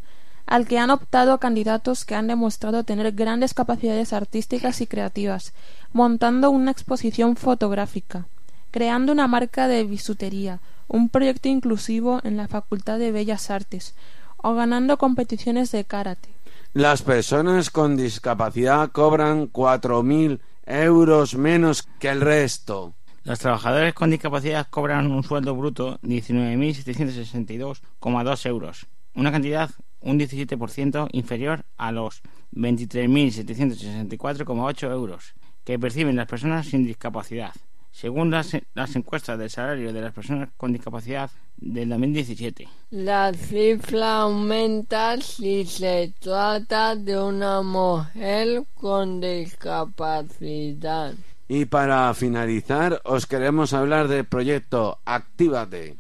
[0.50, 5.54] al que han optado candidatos que han demostrado tener grandes capacidades artísticas y creativas,
[5.94, 8.26] montando una exposición fotográfica,
[8.72, 13.94] creando una marca de bisutería, un proyecto inclusivo en la Facultad de Bellas Artes
[14.38, 16.30] o ganando competiciones de karate.
[16.74, 22.96] Las personas con discapacidad cobran cuatro mil euros menos que el resto.
[23.24, 29.70] Los trabajadores con discapacidad cobran un sueldo bruto de 19.762,2 euros, una cantidad
[30.02, 32.22] un 17% inferior a los
[32.54, 35.34] 23.764,8 euros
[35.64, 37.54] que perciben las personas sin discapacidad.
[37.92, 42.68] según las, las encuestas del salario de las personas con discapacidad del 2017.
[42.92, 51.14] La cifra aumenta si se trata de una mujer con discapacidad.
[51.48, 55.98] Y para finalizar, os queremos hablar del proyecto Actívate.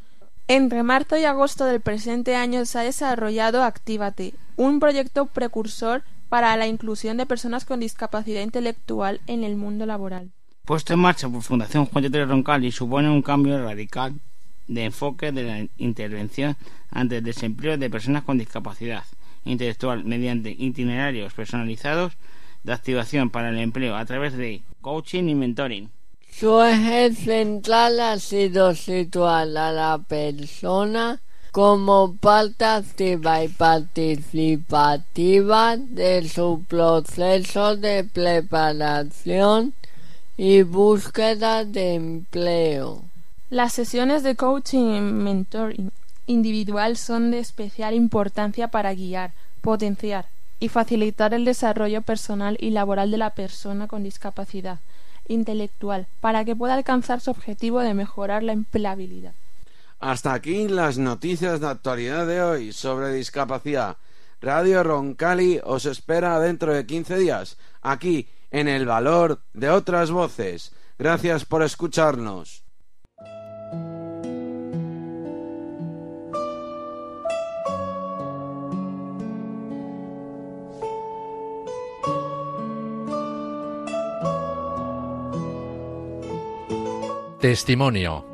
[0.52, 6.58] Entre marzo y agosto del presente año se ha desarrollado Actívate, un proyecto precursor para
[6.58, 10.32] la inclusión de personas con discapacidad intelectual en el mundo laboral.
[10.66, 14.16] Puesto en marcha por Fundación Juan de Roncalli supone un cambio radical
[14.68, 16.58] de enfoque de la intervención
[16.90, 19.04] ante el desempleo de personas con discapacidad
[19.46, 22.14] intelectual mediante itinerarios personalizados
[22.64, 25.92] de activación para el empleo a través de coaching y mentoring.
[26.32, 31.20] Su eje central ha sido situar a la persona
[31.52, 39.74] como parte activa y participativa de su proceso de preparación
[40.38, 43.04] y búsqueda de empleo.
[43.50, 45.92] Las sesiones de coaching y mentoring
[46.28, 50.28] individual son de especial importancia para guiar, potenciar
[50.60, 54.80] y facilitar el desarrollo personal y laboral de la persona con discapacidad
[55.30, 59.34] intelectual para que pueda alcanzar su objetivo de mejorar la empleabilidad.
[60.00, 63.98] Hasta aquí las noticias de actualidad de hoy sobre discapacidad.
[64.42, 70.74] Radio Roncali os espera dentro de 15 días, aquí en el valor de otras voces.
[70.98, 72.64] Gracias por escucharnos.
[87.40, 88.26] Testimonio.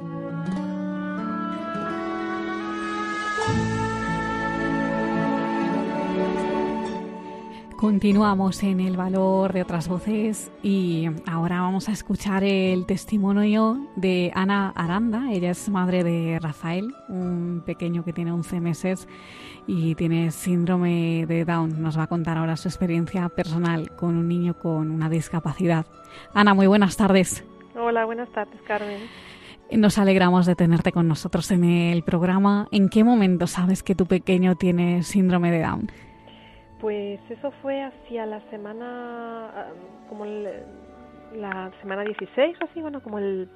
[7.78, 14.32] Continuamos en el valor de otras voces y ahora vamos a escuchar el testimonio de
[14.34, 15.32] Ana Aranda.
[15.32, 19.08] Ella es madre de Rafael, un pequeño que tiene 11 meses
[19.68, 21.80] y tiene síndrome de Down.
[21.80, 25.86] Nos va a contar ahora su experiencia personal con un niño con una discapacidad.
[26.34, 27.44] Ana, muy buenas tardes.
[27.78, 29.02] Hola, buenas tardes, Carmen.
[29.70, 32.68] Nos alegramos de tenerte con nosotros en el programa.
[32.72, 35.88] ¿En qué momento sabes que tu pequeño tiene síndrome de Down?
[36.80, 39.66] Pues eso fue hacia la semana, ah,
[40.08, 43.50] como la semana 16 o así, bueno, como el,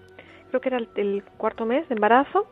[0.49, 2.45] creo que era el, cuarto mes de embarazo.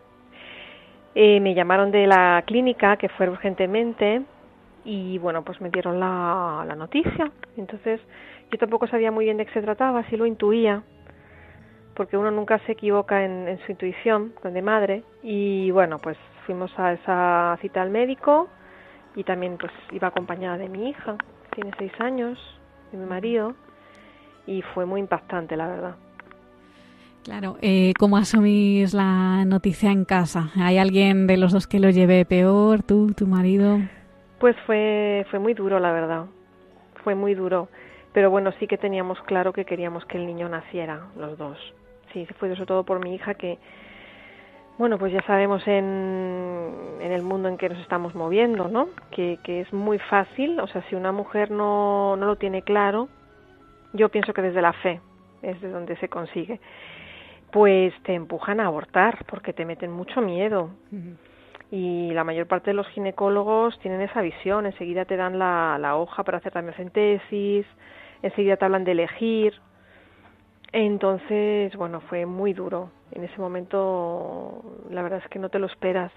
[1.16, 4.22] Eh, me llamaron de la clínica, que fue urgentemente,
[4.86, 7.30] y bueno, pues me dieron la, la noticia.
[7.58, 8.00] Entonces,
[8.52, 10.84] yo tampoco sabía muy bien de qué se trataba, sí lo intuía,
[11.98, 16.94] porque uno nunca se equivoca en, su intuición de madre y bueno pues fuimos a
[16.94, 18.48] esa cita al médico
[19.16, 21.18] y también pues iba acompañada de mi hija
[21.56, 22.38] tiene seis años
[22.92, 23.56] de mi marido
[24.46, 25.96] y fue muy impactante la verdad
[27.24, 30.50] Claro, eh, ¿cómo asumís la noticia en casa?
[30.56, 33.80] ¿Hay alguien de los dos que lo lleve peor, tú, tu marido?
[34.40, 36.28] Pues fue, fue muy duro, la verdad.
[37.04, 37.68] Fue muy duro.
[38.14, 41.58] Pero bueno, sí que teníamos claro que queríamos que el niño naciera, los dos
[42.26, 43.58] sí, fue sobre todo por mi hija que,
[44.78, 48.90] bueno, pues ya sabemos en, en el mundo en que nos estamos moviendo, ¿no?
[49.12, 53.10] Que, que es muy fácil, o sea, si una mujer no, no lo tiene claro,
[53.94, 55.02] yo pienso que desde la fe
[55.42, 56.60] es de donde se consigue,
[57.52, 60.72] pues te empujan a abortar porque te meten mucho miedo.
[61.70, 65.98] Y la mayor parte de los ginecólogos tienen esa visión, enseguida te dan la, la
[65.98, 67.66] hoja para hacer la tesis
[68.22, 69.54] enseguida te hablan de elegir,
[70.72, 72.92] entonces, bueno, fue muy duro.
[73.12, 76.12] En ese momento, la verdad es que no te lo esperas.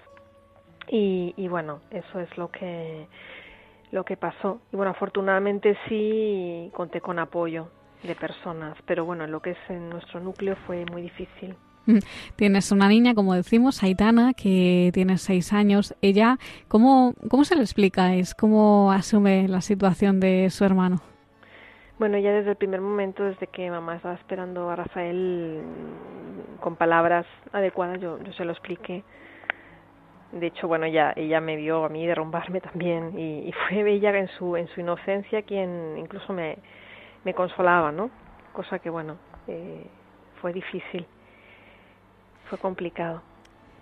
[0.87, 3.07] Y, y bueno, eso es lo que
[3.91, 4.61] lo que pasó.
[4.71, 7.67] Y bueno, afortunadamente sí conté con apoyo
[8.03, 11.55] de personas, pero bueno, lo que es en nuestro núcleo fue muy difícil.
[11.85, 11.99] Mm,
[12.35, 15.95] tienes una niña, como decimos, Aitana, que tiene seis años.
[16.01, 16.37] Ella,
[16.67, 18.33] ¿cómo, cómo se lo explicáis?
[18.33, 21.01] ¿Cómo asume la situación de su hermano?
[22.01, 25.61] Bueno, ya desde el primer momento, desde que mamá estaba esperando a Rafael
[26.59, 29.03] con palabras adecuadas, yo, se lo expliqué.
[30.31, 34.29] De hecho, bueno, ya ella me vio a mí derrumbarme también y, fue ella en
[34.29, 36.57] su en su inocencia quien incluso me,
[37.23, 38.09] me consolaba, ¿no?
[38.51, 39.85] Cosa que, bueno, eh,
[40.41, 41.05] fue difícil,
[42.49, 43.21] fue complicado.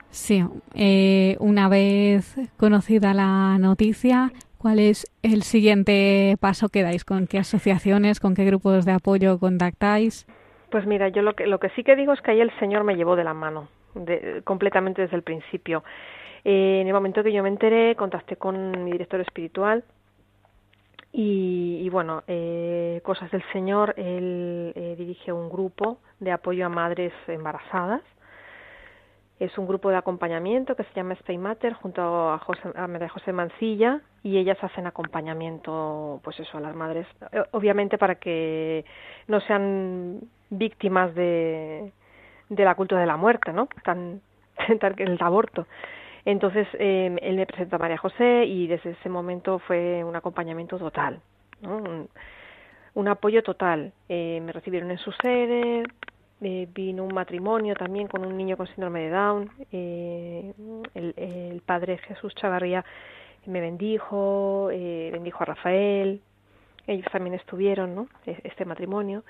[0.09, 0.43] Sí,
[0.73, 7.05] eh, una vez conocida la noticia, ¿Cuál es el siguiente paso que dais?
[7.05, 10.27] ¿Con qué asociaciones, con qué grupos de apoyo contactáis?
[10.69, 12.83] Pues mira, yo lo que, lo que sí que digo es que ahí el Señor
[12.83, 15.85] me llevó de la mano, de, completamente desde el principio.
[16.43, 19.83] Eh, en el momento que yo me enteré, contacté con mi director espiritual
[21.13, 27.13] Y, bueno, eh, Cosas del Señor, él eh, dirige un grupo de apoyo a madres
[27.27, 28.01] embarazadas.
[29.39, 33.07] Es un grupo de acompañamiento que se llama Stay Matter junto a, José, a María
[33.07, 38.83] José Mancilla y ellas hacen acompañamiento, pues eso, a las madres, eh, obviamente para que
[39.27, 40.19] no sean
[40.49, 41.93] víctimas de,
[42.49, 43.69] de la cultura de la muerte, ¿no?
[43.83, 44.21] Tan,
[44.79, 45.67] tan el aborto.
[46.25, 50.77] Entonces eh, él me presentó a María José y desde ese momento fue un acompañamiento
[50.77, 51.21] total,
[51.61, 52.07] ¿no?
[52.93, 53.93] un, apoyo total.
[54.09, 55.83] Eh, me recibieron en su sede,
[56.41, 59.51] eh, vino un matrimonio también con un niño con síndrome de Down.
[59.71, 60.53] Eh,
[60.93, 62.85] el, el, padre Jesús Chavarría
[63.45, 66.21] me bendijo, eh, bendijo a Rafael.
[66.87, 68.07] Ellos también estuvieron, ¿no?
[68.25, 69.23] E, este matrimonio.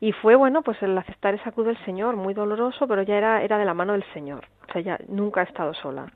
[0.00, 3.42] Y fue, bueno, pues el aceptar esa cruz del Señor, muy doloroso, pero ya era,
[3.42, 4.44] era de la mano del Señor.
[4.68, 6.06] O sea, ya nunca he estado sola.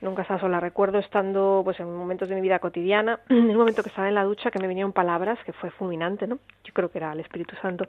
[0.00, 0.58] Nunca he estado sola.
[0.58, 4.14] Recuerdo estando, pues en momentos de mi vida cotidiana, en un momento que estaba en
[4.16, 6.38] la ducha, que me vinieron palabras, que fue fulminante, ¿no?
[6.64, 7.86] Yo creo que era el Espíritu Santo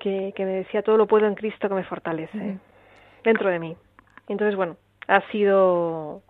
[0.00, 2.58] que, que me decía todo lo puedo en Cristo que me fortalece
[3.22, 3.76] dentro de mí.
[4.26, 4.76] Entonces, bueno,
[5.06, 6.22] ha sido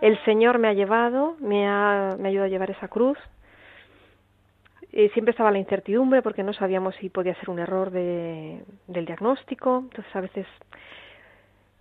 [0.00, 3.18] el Señor me ha llevado, me ha, me ha ayudado a llevar esa cruz.
[4.92, 9.04] Eh, siempre estaba la incertidumbre porque no sabíamos si podía ser un error de, del
[9.04, 9.84] diagnóstico.
[9.84, 10.46] Entonces, a veces,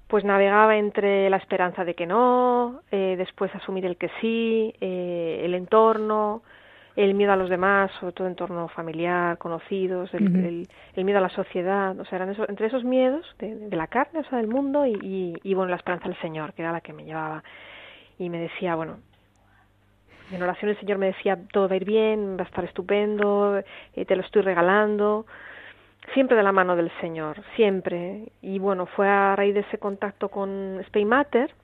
[0.08, 5.42] pues navegaba entre la esperanza de que no, eh, después asumir el que sí, eh,
[5.46, 6.44] el entorno,
[7.04, 11.20] el miedo a los demás, sobre todo en torno familiar, conocidos, el, el, el miedo
[11.20, 14.24] a la sociedad, o sea, eran eso, entre esos miedos de, de, la carne, o
[14.26, 16.92] sea, del mundo, y, y, y, bueno, la esperanza del Señor, que era la que
[16.92, 17.42] me llevaba.
[18.18, 18.98] Y me decía, bueno,
[20.30, 23.64] en oración el Señor me decía, todo va a ir bien, va a estar estupendo,
[23.96, 25.26] eh, te lo estoy regalando,
[26.14, 28.24] siempre de la mano del Señor, siempre.
[28.42, 31.56] Y bueno, fue a raíz de ese contacto con Spaymater,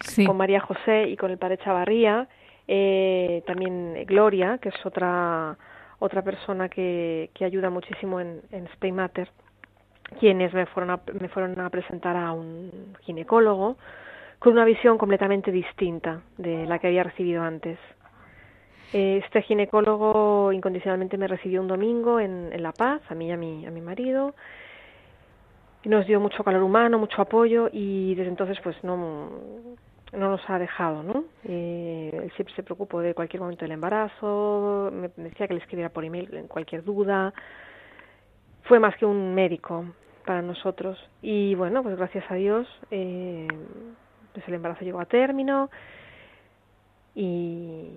[0.00, 0.26] sí.
[0.26, 2.26] con María José y con el Padre Chavarría,
[2.68, 5.56] eh, también Gloria, que es otra
[6.02, 8.96] otra persona que, que ayuda muchísimo en, en Spain
[10.18, 13.76] quienes me fueron, a, me fueron a presentar a un ginecólogo
[14.40, 17.78] con una visión completamente distinta de la que había recibido antes.
[18.92, 23.36] Este ginecólogo incondicionalmente me recibió un domingo en, en La Paz, a mí y a
[23.36, 24.34] mi, a mi marido,
[25.84, 28.96] nos dio mucho calor humano, mucho apoyo y desde entonces pues no
[30.12, 31.24] no nos ha dejado, ¿no?
[31.44, 35.88] Eh, él siempre se preocupó de cualquier momento del embarazo, me decía que le escribiera
[35.88, 37.32] por email en cualquier duda.
[38.64, 39.86] Fue más que un médico
[40.26, 40.98] para nosotros.
[41.22, 43.48] Y bueno, pues gracias a Dios, eh,
[44.32, 45.70] pues el embarazo llegó a término.
[47.14, 47.90] Y,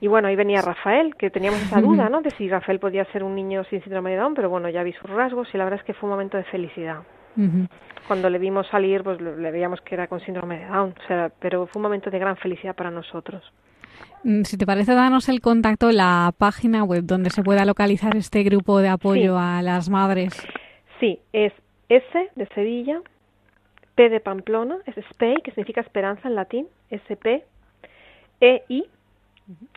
[0.00, 2.22] y bueno, ahí venía Rafael, que teníamos esa duda, ¿no?
[2.22, 4.92] De si Rafael podía ser un niño sin síndrome de Down, pero bueno, ya vi
[4.92, 7.02] sus rasgos y la verdad es que fue un momento de felicidad.
[7.38, 7.68] Uh -huh.
[8.08, 11.30] Cuando le vimos salir, pues le veíamos que era con síndrome de Down, o sea,
[11.38, 13.42] pero fue un momento de gran felicidad para nosotros.
[14.44, 18.80] Si te parece, danos el contacto, la página web donde se pueda localizar este grupo
[18.80, 19.40] de apoyo sí.
[19.40, 20.34] a las madres.
[20.98, 21.52] Sí, es
[21.88, 23.00] S de Sevilla,
[23.94, 27.44] P de Pamplona, es SPEI, que significa esperanza en latín, SP,
[28.40, 29.68] E, I, uh -huh.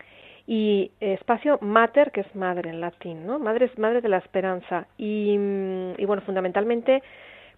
[0.48, 3.40] y espacio mater, que es madre en latín, ¿no?
[3.40, 4.88] Madre es madre de la esperanza.
[4.98, 5.36] Y,
[5.98, 7.02] y bueno, fundamentalmente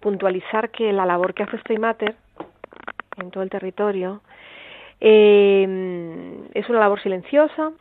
[0.04, 2.14] puntualizar que la labor que hace Stay Matter
[3.16, 4.22] en todo el territorio
[5.00, 5.66] eh,
[6.54, 7.72] es una labor silenciosa,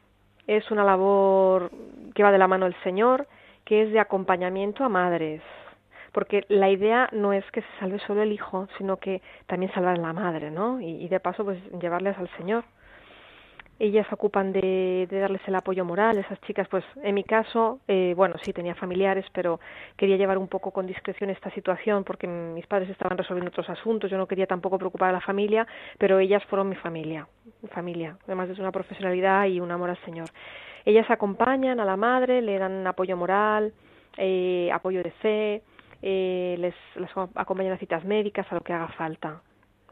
[0.46, 1.72] es una labor
[2.14, 3.26] que va de la mano del Señor,
[3.64, 5.42] que es de acompañamiento a madres,
[6.12, 9.96] porque la idea no es que se salve solo el hijo, sino que también salvar
[9.98, 10.80] a la madre, ¿no?
[10.80, 12.62] Y, y de paso, pues llevarles al Señor
[13.82, 17.80] ellas se ocupan de, de, darles el apoyo moral, esas chicas, pues en mi caso,
[17.88, 19.58] eh, bueno, sí tenía familiares, pero
[19.96, 24.08] quería llevar un poco con discreción esta situación porque mis padres estaban resolviendo otros asuntos,
[24.08, 25.66] yo no quería tampoco preocupar a la familia,
[25.98, 27.26] pero ellas fueron mi familia,
[27.60, 30.28] mi familia, además de una profesionalidad y un amor al Señor.
[30.84, 33.72] Ellas acompañan a la madre, le dan apoyo moral,
[34.16, 35.62] eh, apoyo de fe,
[36.02, 39.42] eh, les, les acompañan a citas médicas, a lo que haga falta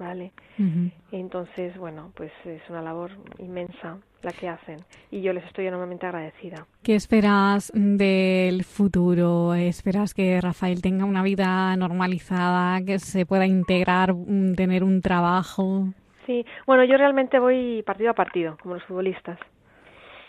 [0.00, 0.32] ¿vale?
[0.58, 0.92] Uh -huh.
[1.12, 4.78] Entonces, bueno, pues es una labor inmensa la que hacen
[5.10, 6.66] y yo les estoy enormemente agradecida.
[6.82, 9.54] ¿Qué esperas del futuro?
[9.54, 14.14] ¿Esperas que Rafael tenga una vida normalizada, que se pueda integrar,
[14.56, 15.84] tener un trabajo?
[16.26, 19.38] Sí, bueno, yo realmente voy partido a partido, como los futbolistas.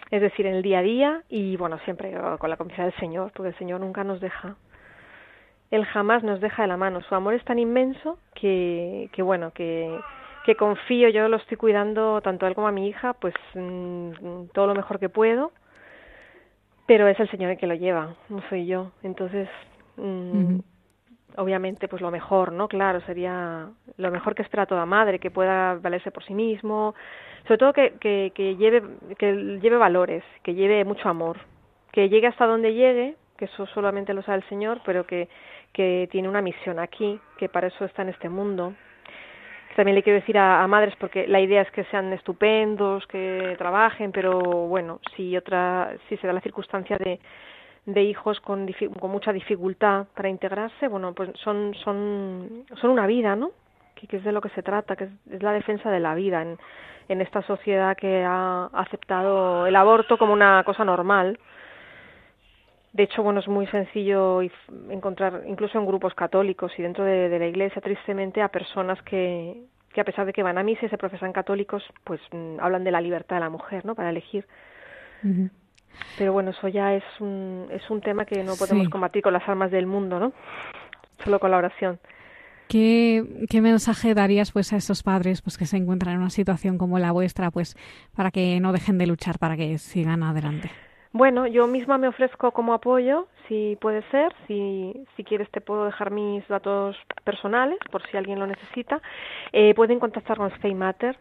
[0.09, 3.31] Es decir, en el día a día y, bueno, siempre con la confianza del Señor,
[3.33, 4.55] porque el Señor nunca nos deja
[5.71, 7.01] él jamás nos deja de la mano.
[7.01, 9.99] Su amor es tan inmenso que, que bueno, que,
[10.45, 14.45] que confío, yo lo estoy cuidando tanto a él como a mi hija, pues mmm,
[14.53, 15.51] todo lo mejor que puedo,
[16.87, 18.91] pero es el Señor el que lo lleva, no soy yo.
[19.01, 19.47] Entonces,
[19.95, 20.63] mmm, uh -huh.
[21.37, 22.67] obviamente pues lo mejor, ¿no?
[22.67, 26.93] Claro, sería lo mejor que espera toda madre, que pueda valerse por sí mismo,
[27.43, 28.83] sobre todo que, que, que lleve
[29.17, 31.37] que lleve valores, que lleve mucho amor,
[31.93, 35.27] que llegue hasta donde llegue, que eso solamente lo sabe el Señor, pero que,
[35.73, 38.73] que tiene una misión aquí, que para eso está en este mundo.
[39.75, 44.11] También le quiero decir a, madres, porque la idea es que sean estupendos, que trabajen,
[44.11, 47.19] pero bueno, si otra, si se da la circunstancia de,
[47.85, 48.69] de hijos con,
[48.99, 53.51] con mucha dificultad para integrarse, bueno, pues son, son, son una vida, ¿no?
[53.95, 56.41] Que, es de lo que se trata, que es, es la defensa de la vida
[56.41, 61.37] en esta sociedad que ha aceptado el aborto como una cosa normal.
[62.93, 64.41] De hecho, bueno, es muy sencillo
[64.89, 69.63] encontrar, incluso en grupos católicos y dentro de, de la Iglesia, tristemente, a personas que,
[69.93, 72.83] que a pesar de que van a misa y se profesan católicos, pues mm, hablan
[72.83, 73.95] de la libertad de la mujer, ¿no?
[73.95, 74.45] Para elegir.
[75.23, 75.49] Uh -huh.
[76.17, 78.89] Pero bueno, eso ya es un, es un tema que no podemos sí.
[78.89, 80.33] combatir con las armas del mundo, ¿no?
[81.23, 81.99] Solo con la oración.
[82.67, 86.77] ¿Qué, ¿Qué mensaje darías pues a esos padres pues que se encuentran en una situación
[86.77, 87.75] como la vuestra pues
[88.15, 90.71] para que no dejen de luchar, para que sigan adelante?
[91.13, 95.85] Bueno, yo misma me ofrezco como apoyo, si puede ser, si, si quieres te puedo
[95.85, 96.95] dejar mis datos
[97.25, 99.01] personales por si alguien lo necesita.
[99.51, 101.17] Eh, pueden contactar con Stay Matter,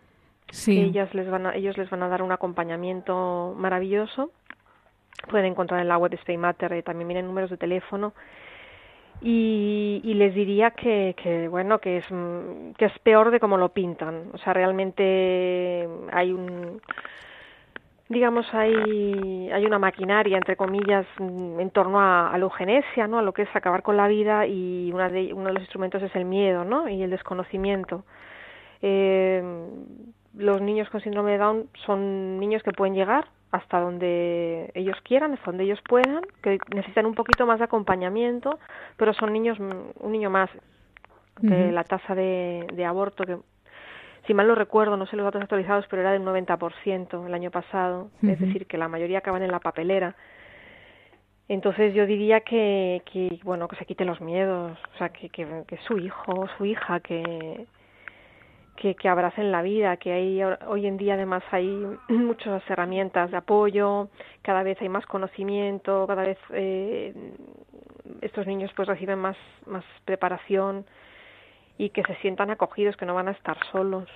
[0.50, 0.76] sí.
[0.76, 4.30] que ellas les van a, ellos les van a dar un acompañamiento maravilloso.
[5.28, 8.14] Pueden encontrar en la web de Stay Matter, eh, también vienen números de teléfono.
[9.22, 12.06] Y, y, les diría que, que bueno que es
[12.78, 16.80] que es peor de como lo pintan o sea realmente hay un
[18.10, 23.22] digamos hay hay una maquinaria entre comillas en torno a, a la eugenesia no a
[23.22, 26.14] lo que es acabar con la vida y una de, uno de los instrumentos es
[26.16, 28.04] el miedo no y el desconocimiento.
[28.82, 29.42] Eh,
[30.36, 35.32] los niños con síndrome de Down son niños que pueden llegar hasta donde ellos quieran,
[35.32, 38.58] hasta donde ellos puedan, que necesitan un poquito más de acompañamiento,
[38.96, 40.50] pero son niños, un niño más,
[41.40, 41.72] que uh -huh.
[41.72, 43.38] la tasa de, de aborto, que
[44.26, 47.50] si mal no recuerdo, no sé los datos actualizados, pero era del 90% el año
[47.50, 48.32] pasado, uh -huh.
[48.32, 50.14] es decir, que la mayoría acaban en la papelera.
[51.48, 55.64] Entonces yo diría que, que bueno, que se quite los miedos, o sea, que, que,
[55.66, 57.66] que su hijo, su hija, que,
[58.76, 61.66] que, que abracen la vida, que hay hoy en día además hay
[62.08, 64.08] muchas herramientas de apoyo,
[64.42, 67.12] cada vez hay más conocimiento, cada vez eh,
[68.20, 70.86] estos niños pues reciben más, más preparación
[71.80, 74.06] y que se sientan acogidos, que no van a estar solos.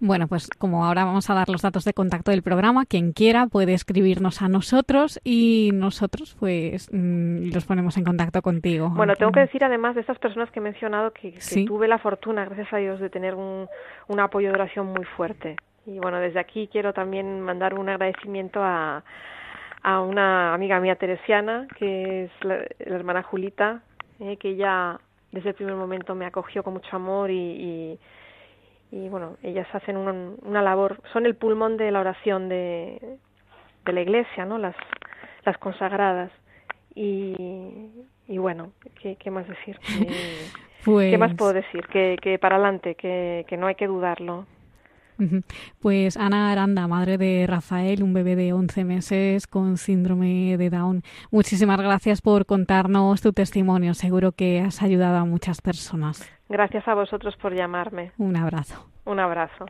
[0.00, 3.46] Bueno, pues como ahora vamos a dar los datos de contacto del programa, quien quiera
[3.46, 8.90] puede escribirnos a nosotros y nosotros pues mmm, los ponemos en contacto contigo.
[8.90, 11.64] Bueno, tengo que decir además de estas personas que he mencionado que, que ¿Sí?
[11.64, 13.66] tuve la fortuna, gracias a Dios, de tener un,
[14.08, 15.56] un apoyo de oración muy fuerte.
[15.86, 19.04] Y bueno, desde aquí quiero también mandar un agradecimiento a,
[19.82, 23.80] a una amiga mía teresiana, que es la, la hermana Julita,
[24.20, 24.98] eh, que ella
[25.36, 27.98] desde el primer momento me acogió con mucho amor y,
[28.90, 33.18] y, y bueno, ellas hacen un, una labor, son el pulmón de la oración de,
[33.84, 34.56] de la iglesia, ¿no?
[34.56, 34.74] Las,
[35.44, 36.30] las consagradas.
[36.94, 37.90] Y,
[38.26, 39.78] y bueno, ¿qué, qué más decir?
[40.84, 41.10] pues...
[41.10, 41.86] ¿Qué más puedo decir?
[41.88, 44.46] Que, que para adelante, que, que no hay que dudarlo.
[45.80, 51.02] Pues Ana Aranda, madre de Rafael, un bebé de 11 meses con síndrome de Down.
[51.30, 53.94] Muchísimas gracias por contarnos tu testimonio.
[53.94, 56.30] Seguro que has ayudado a muchas personas.
[56.48, 58.12] Gracias a vosotros por llamarme.
[58.18, 58.86] Un abrazo.
[59.04, 59.66] Un abrazo.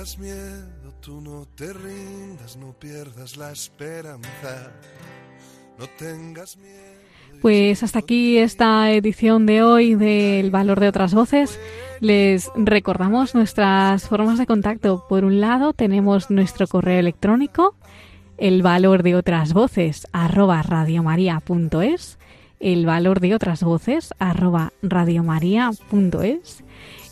[0.00, 4.72] Tengas miedo, tú no te rindas, no pierdas la esperanza,
[5.78, 7.40] no tengas miedo.
[7.42, 11.60] Pues hasta aquí esta edición de hoy del Valor de otras Voces.
[12.00, 15.04] Les recordamos nuestras formas de contacto.
[15.06, 17.74] Por un lado tenemos nuestro correo electrónico,
[18.38, 22.18] el valor de otras voces arroba radiomaria.es,
[22.58, 26.64] el valor de otras voces arroba radiomaria.es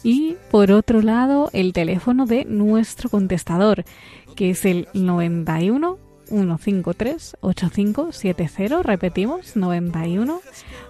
[0.02, 3.84] y por otro lado el teléfono de nuestro contestador
[4.36, 10.40] que es el 91 153 8570 repetimos 91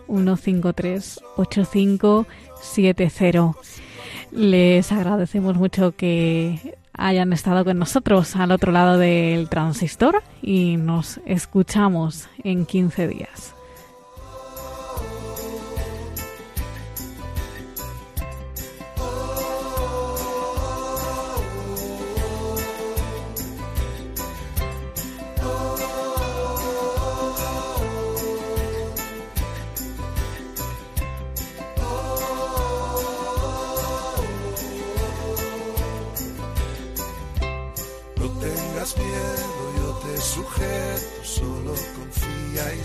[0.06, 3.58] 153 8570
[4.32, 11.20] les agradecemos mucho que hayan estado con nosotros al otro lado del transistor y nos
[11.24, 13.54] escuchamos en 15 días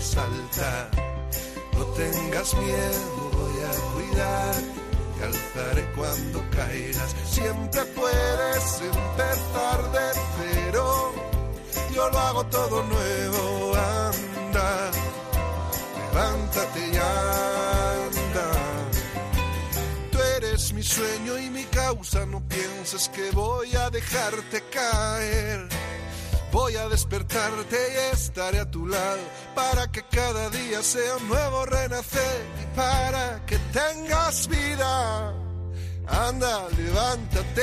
[0.04, 0.90] salta.
[1.76, 4.54] No tengas miedo, voy a cuidar
[5.18, 7.14] y alzaré cuando caigas.
[7.24, 11.12] Siempre puedes empezar de cero,
[11.94, 14.90] yo lo hago todo nuevo, anda,
[15.96, 18.48] levántate y anda.
[20.12, 25.68] Tú eres mi sueño y mi causa, no pienses que voy a dejarte caer.
[26.54, 29.18] Voy a despertarte y estaré a tu lado
[29.56, 35.34] para que cada día sea nuevo renacer y para que tengas vida.
[36.06, 37.62] Anda, levántate.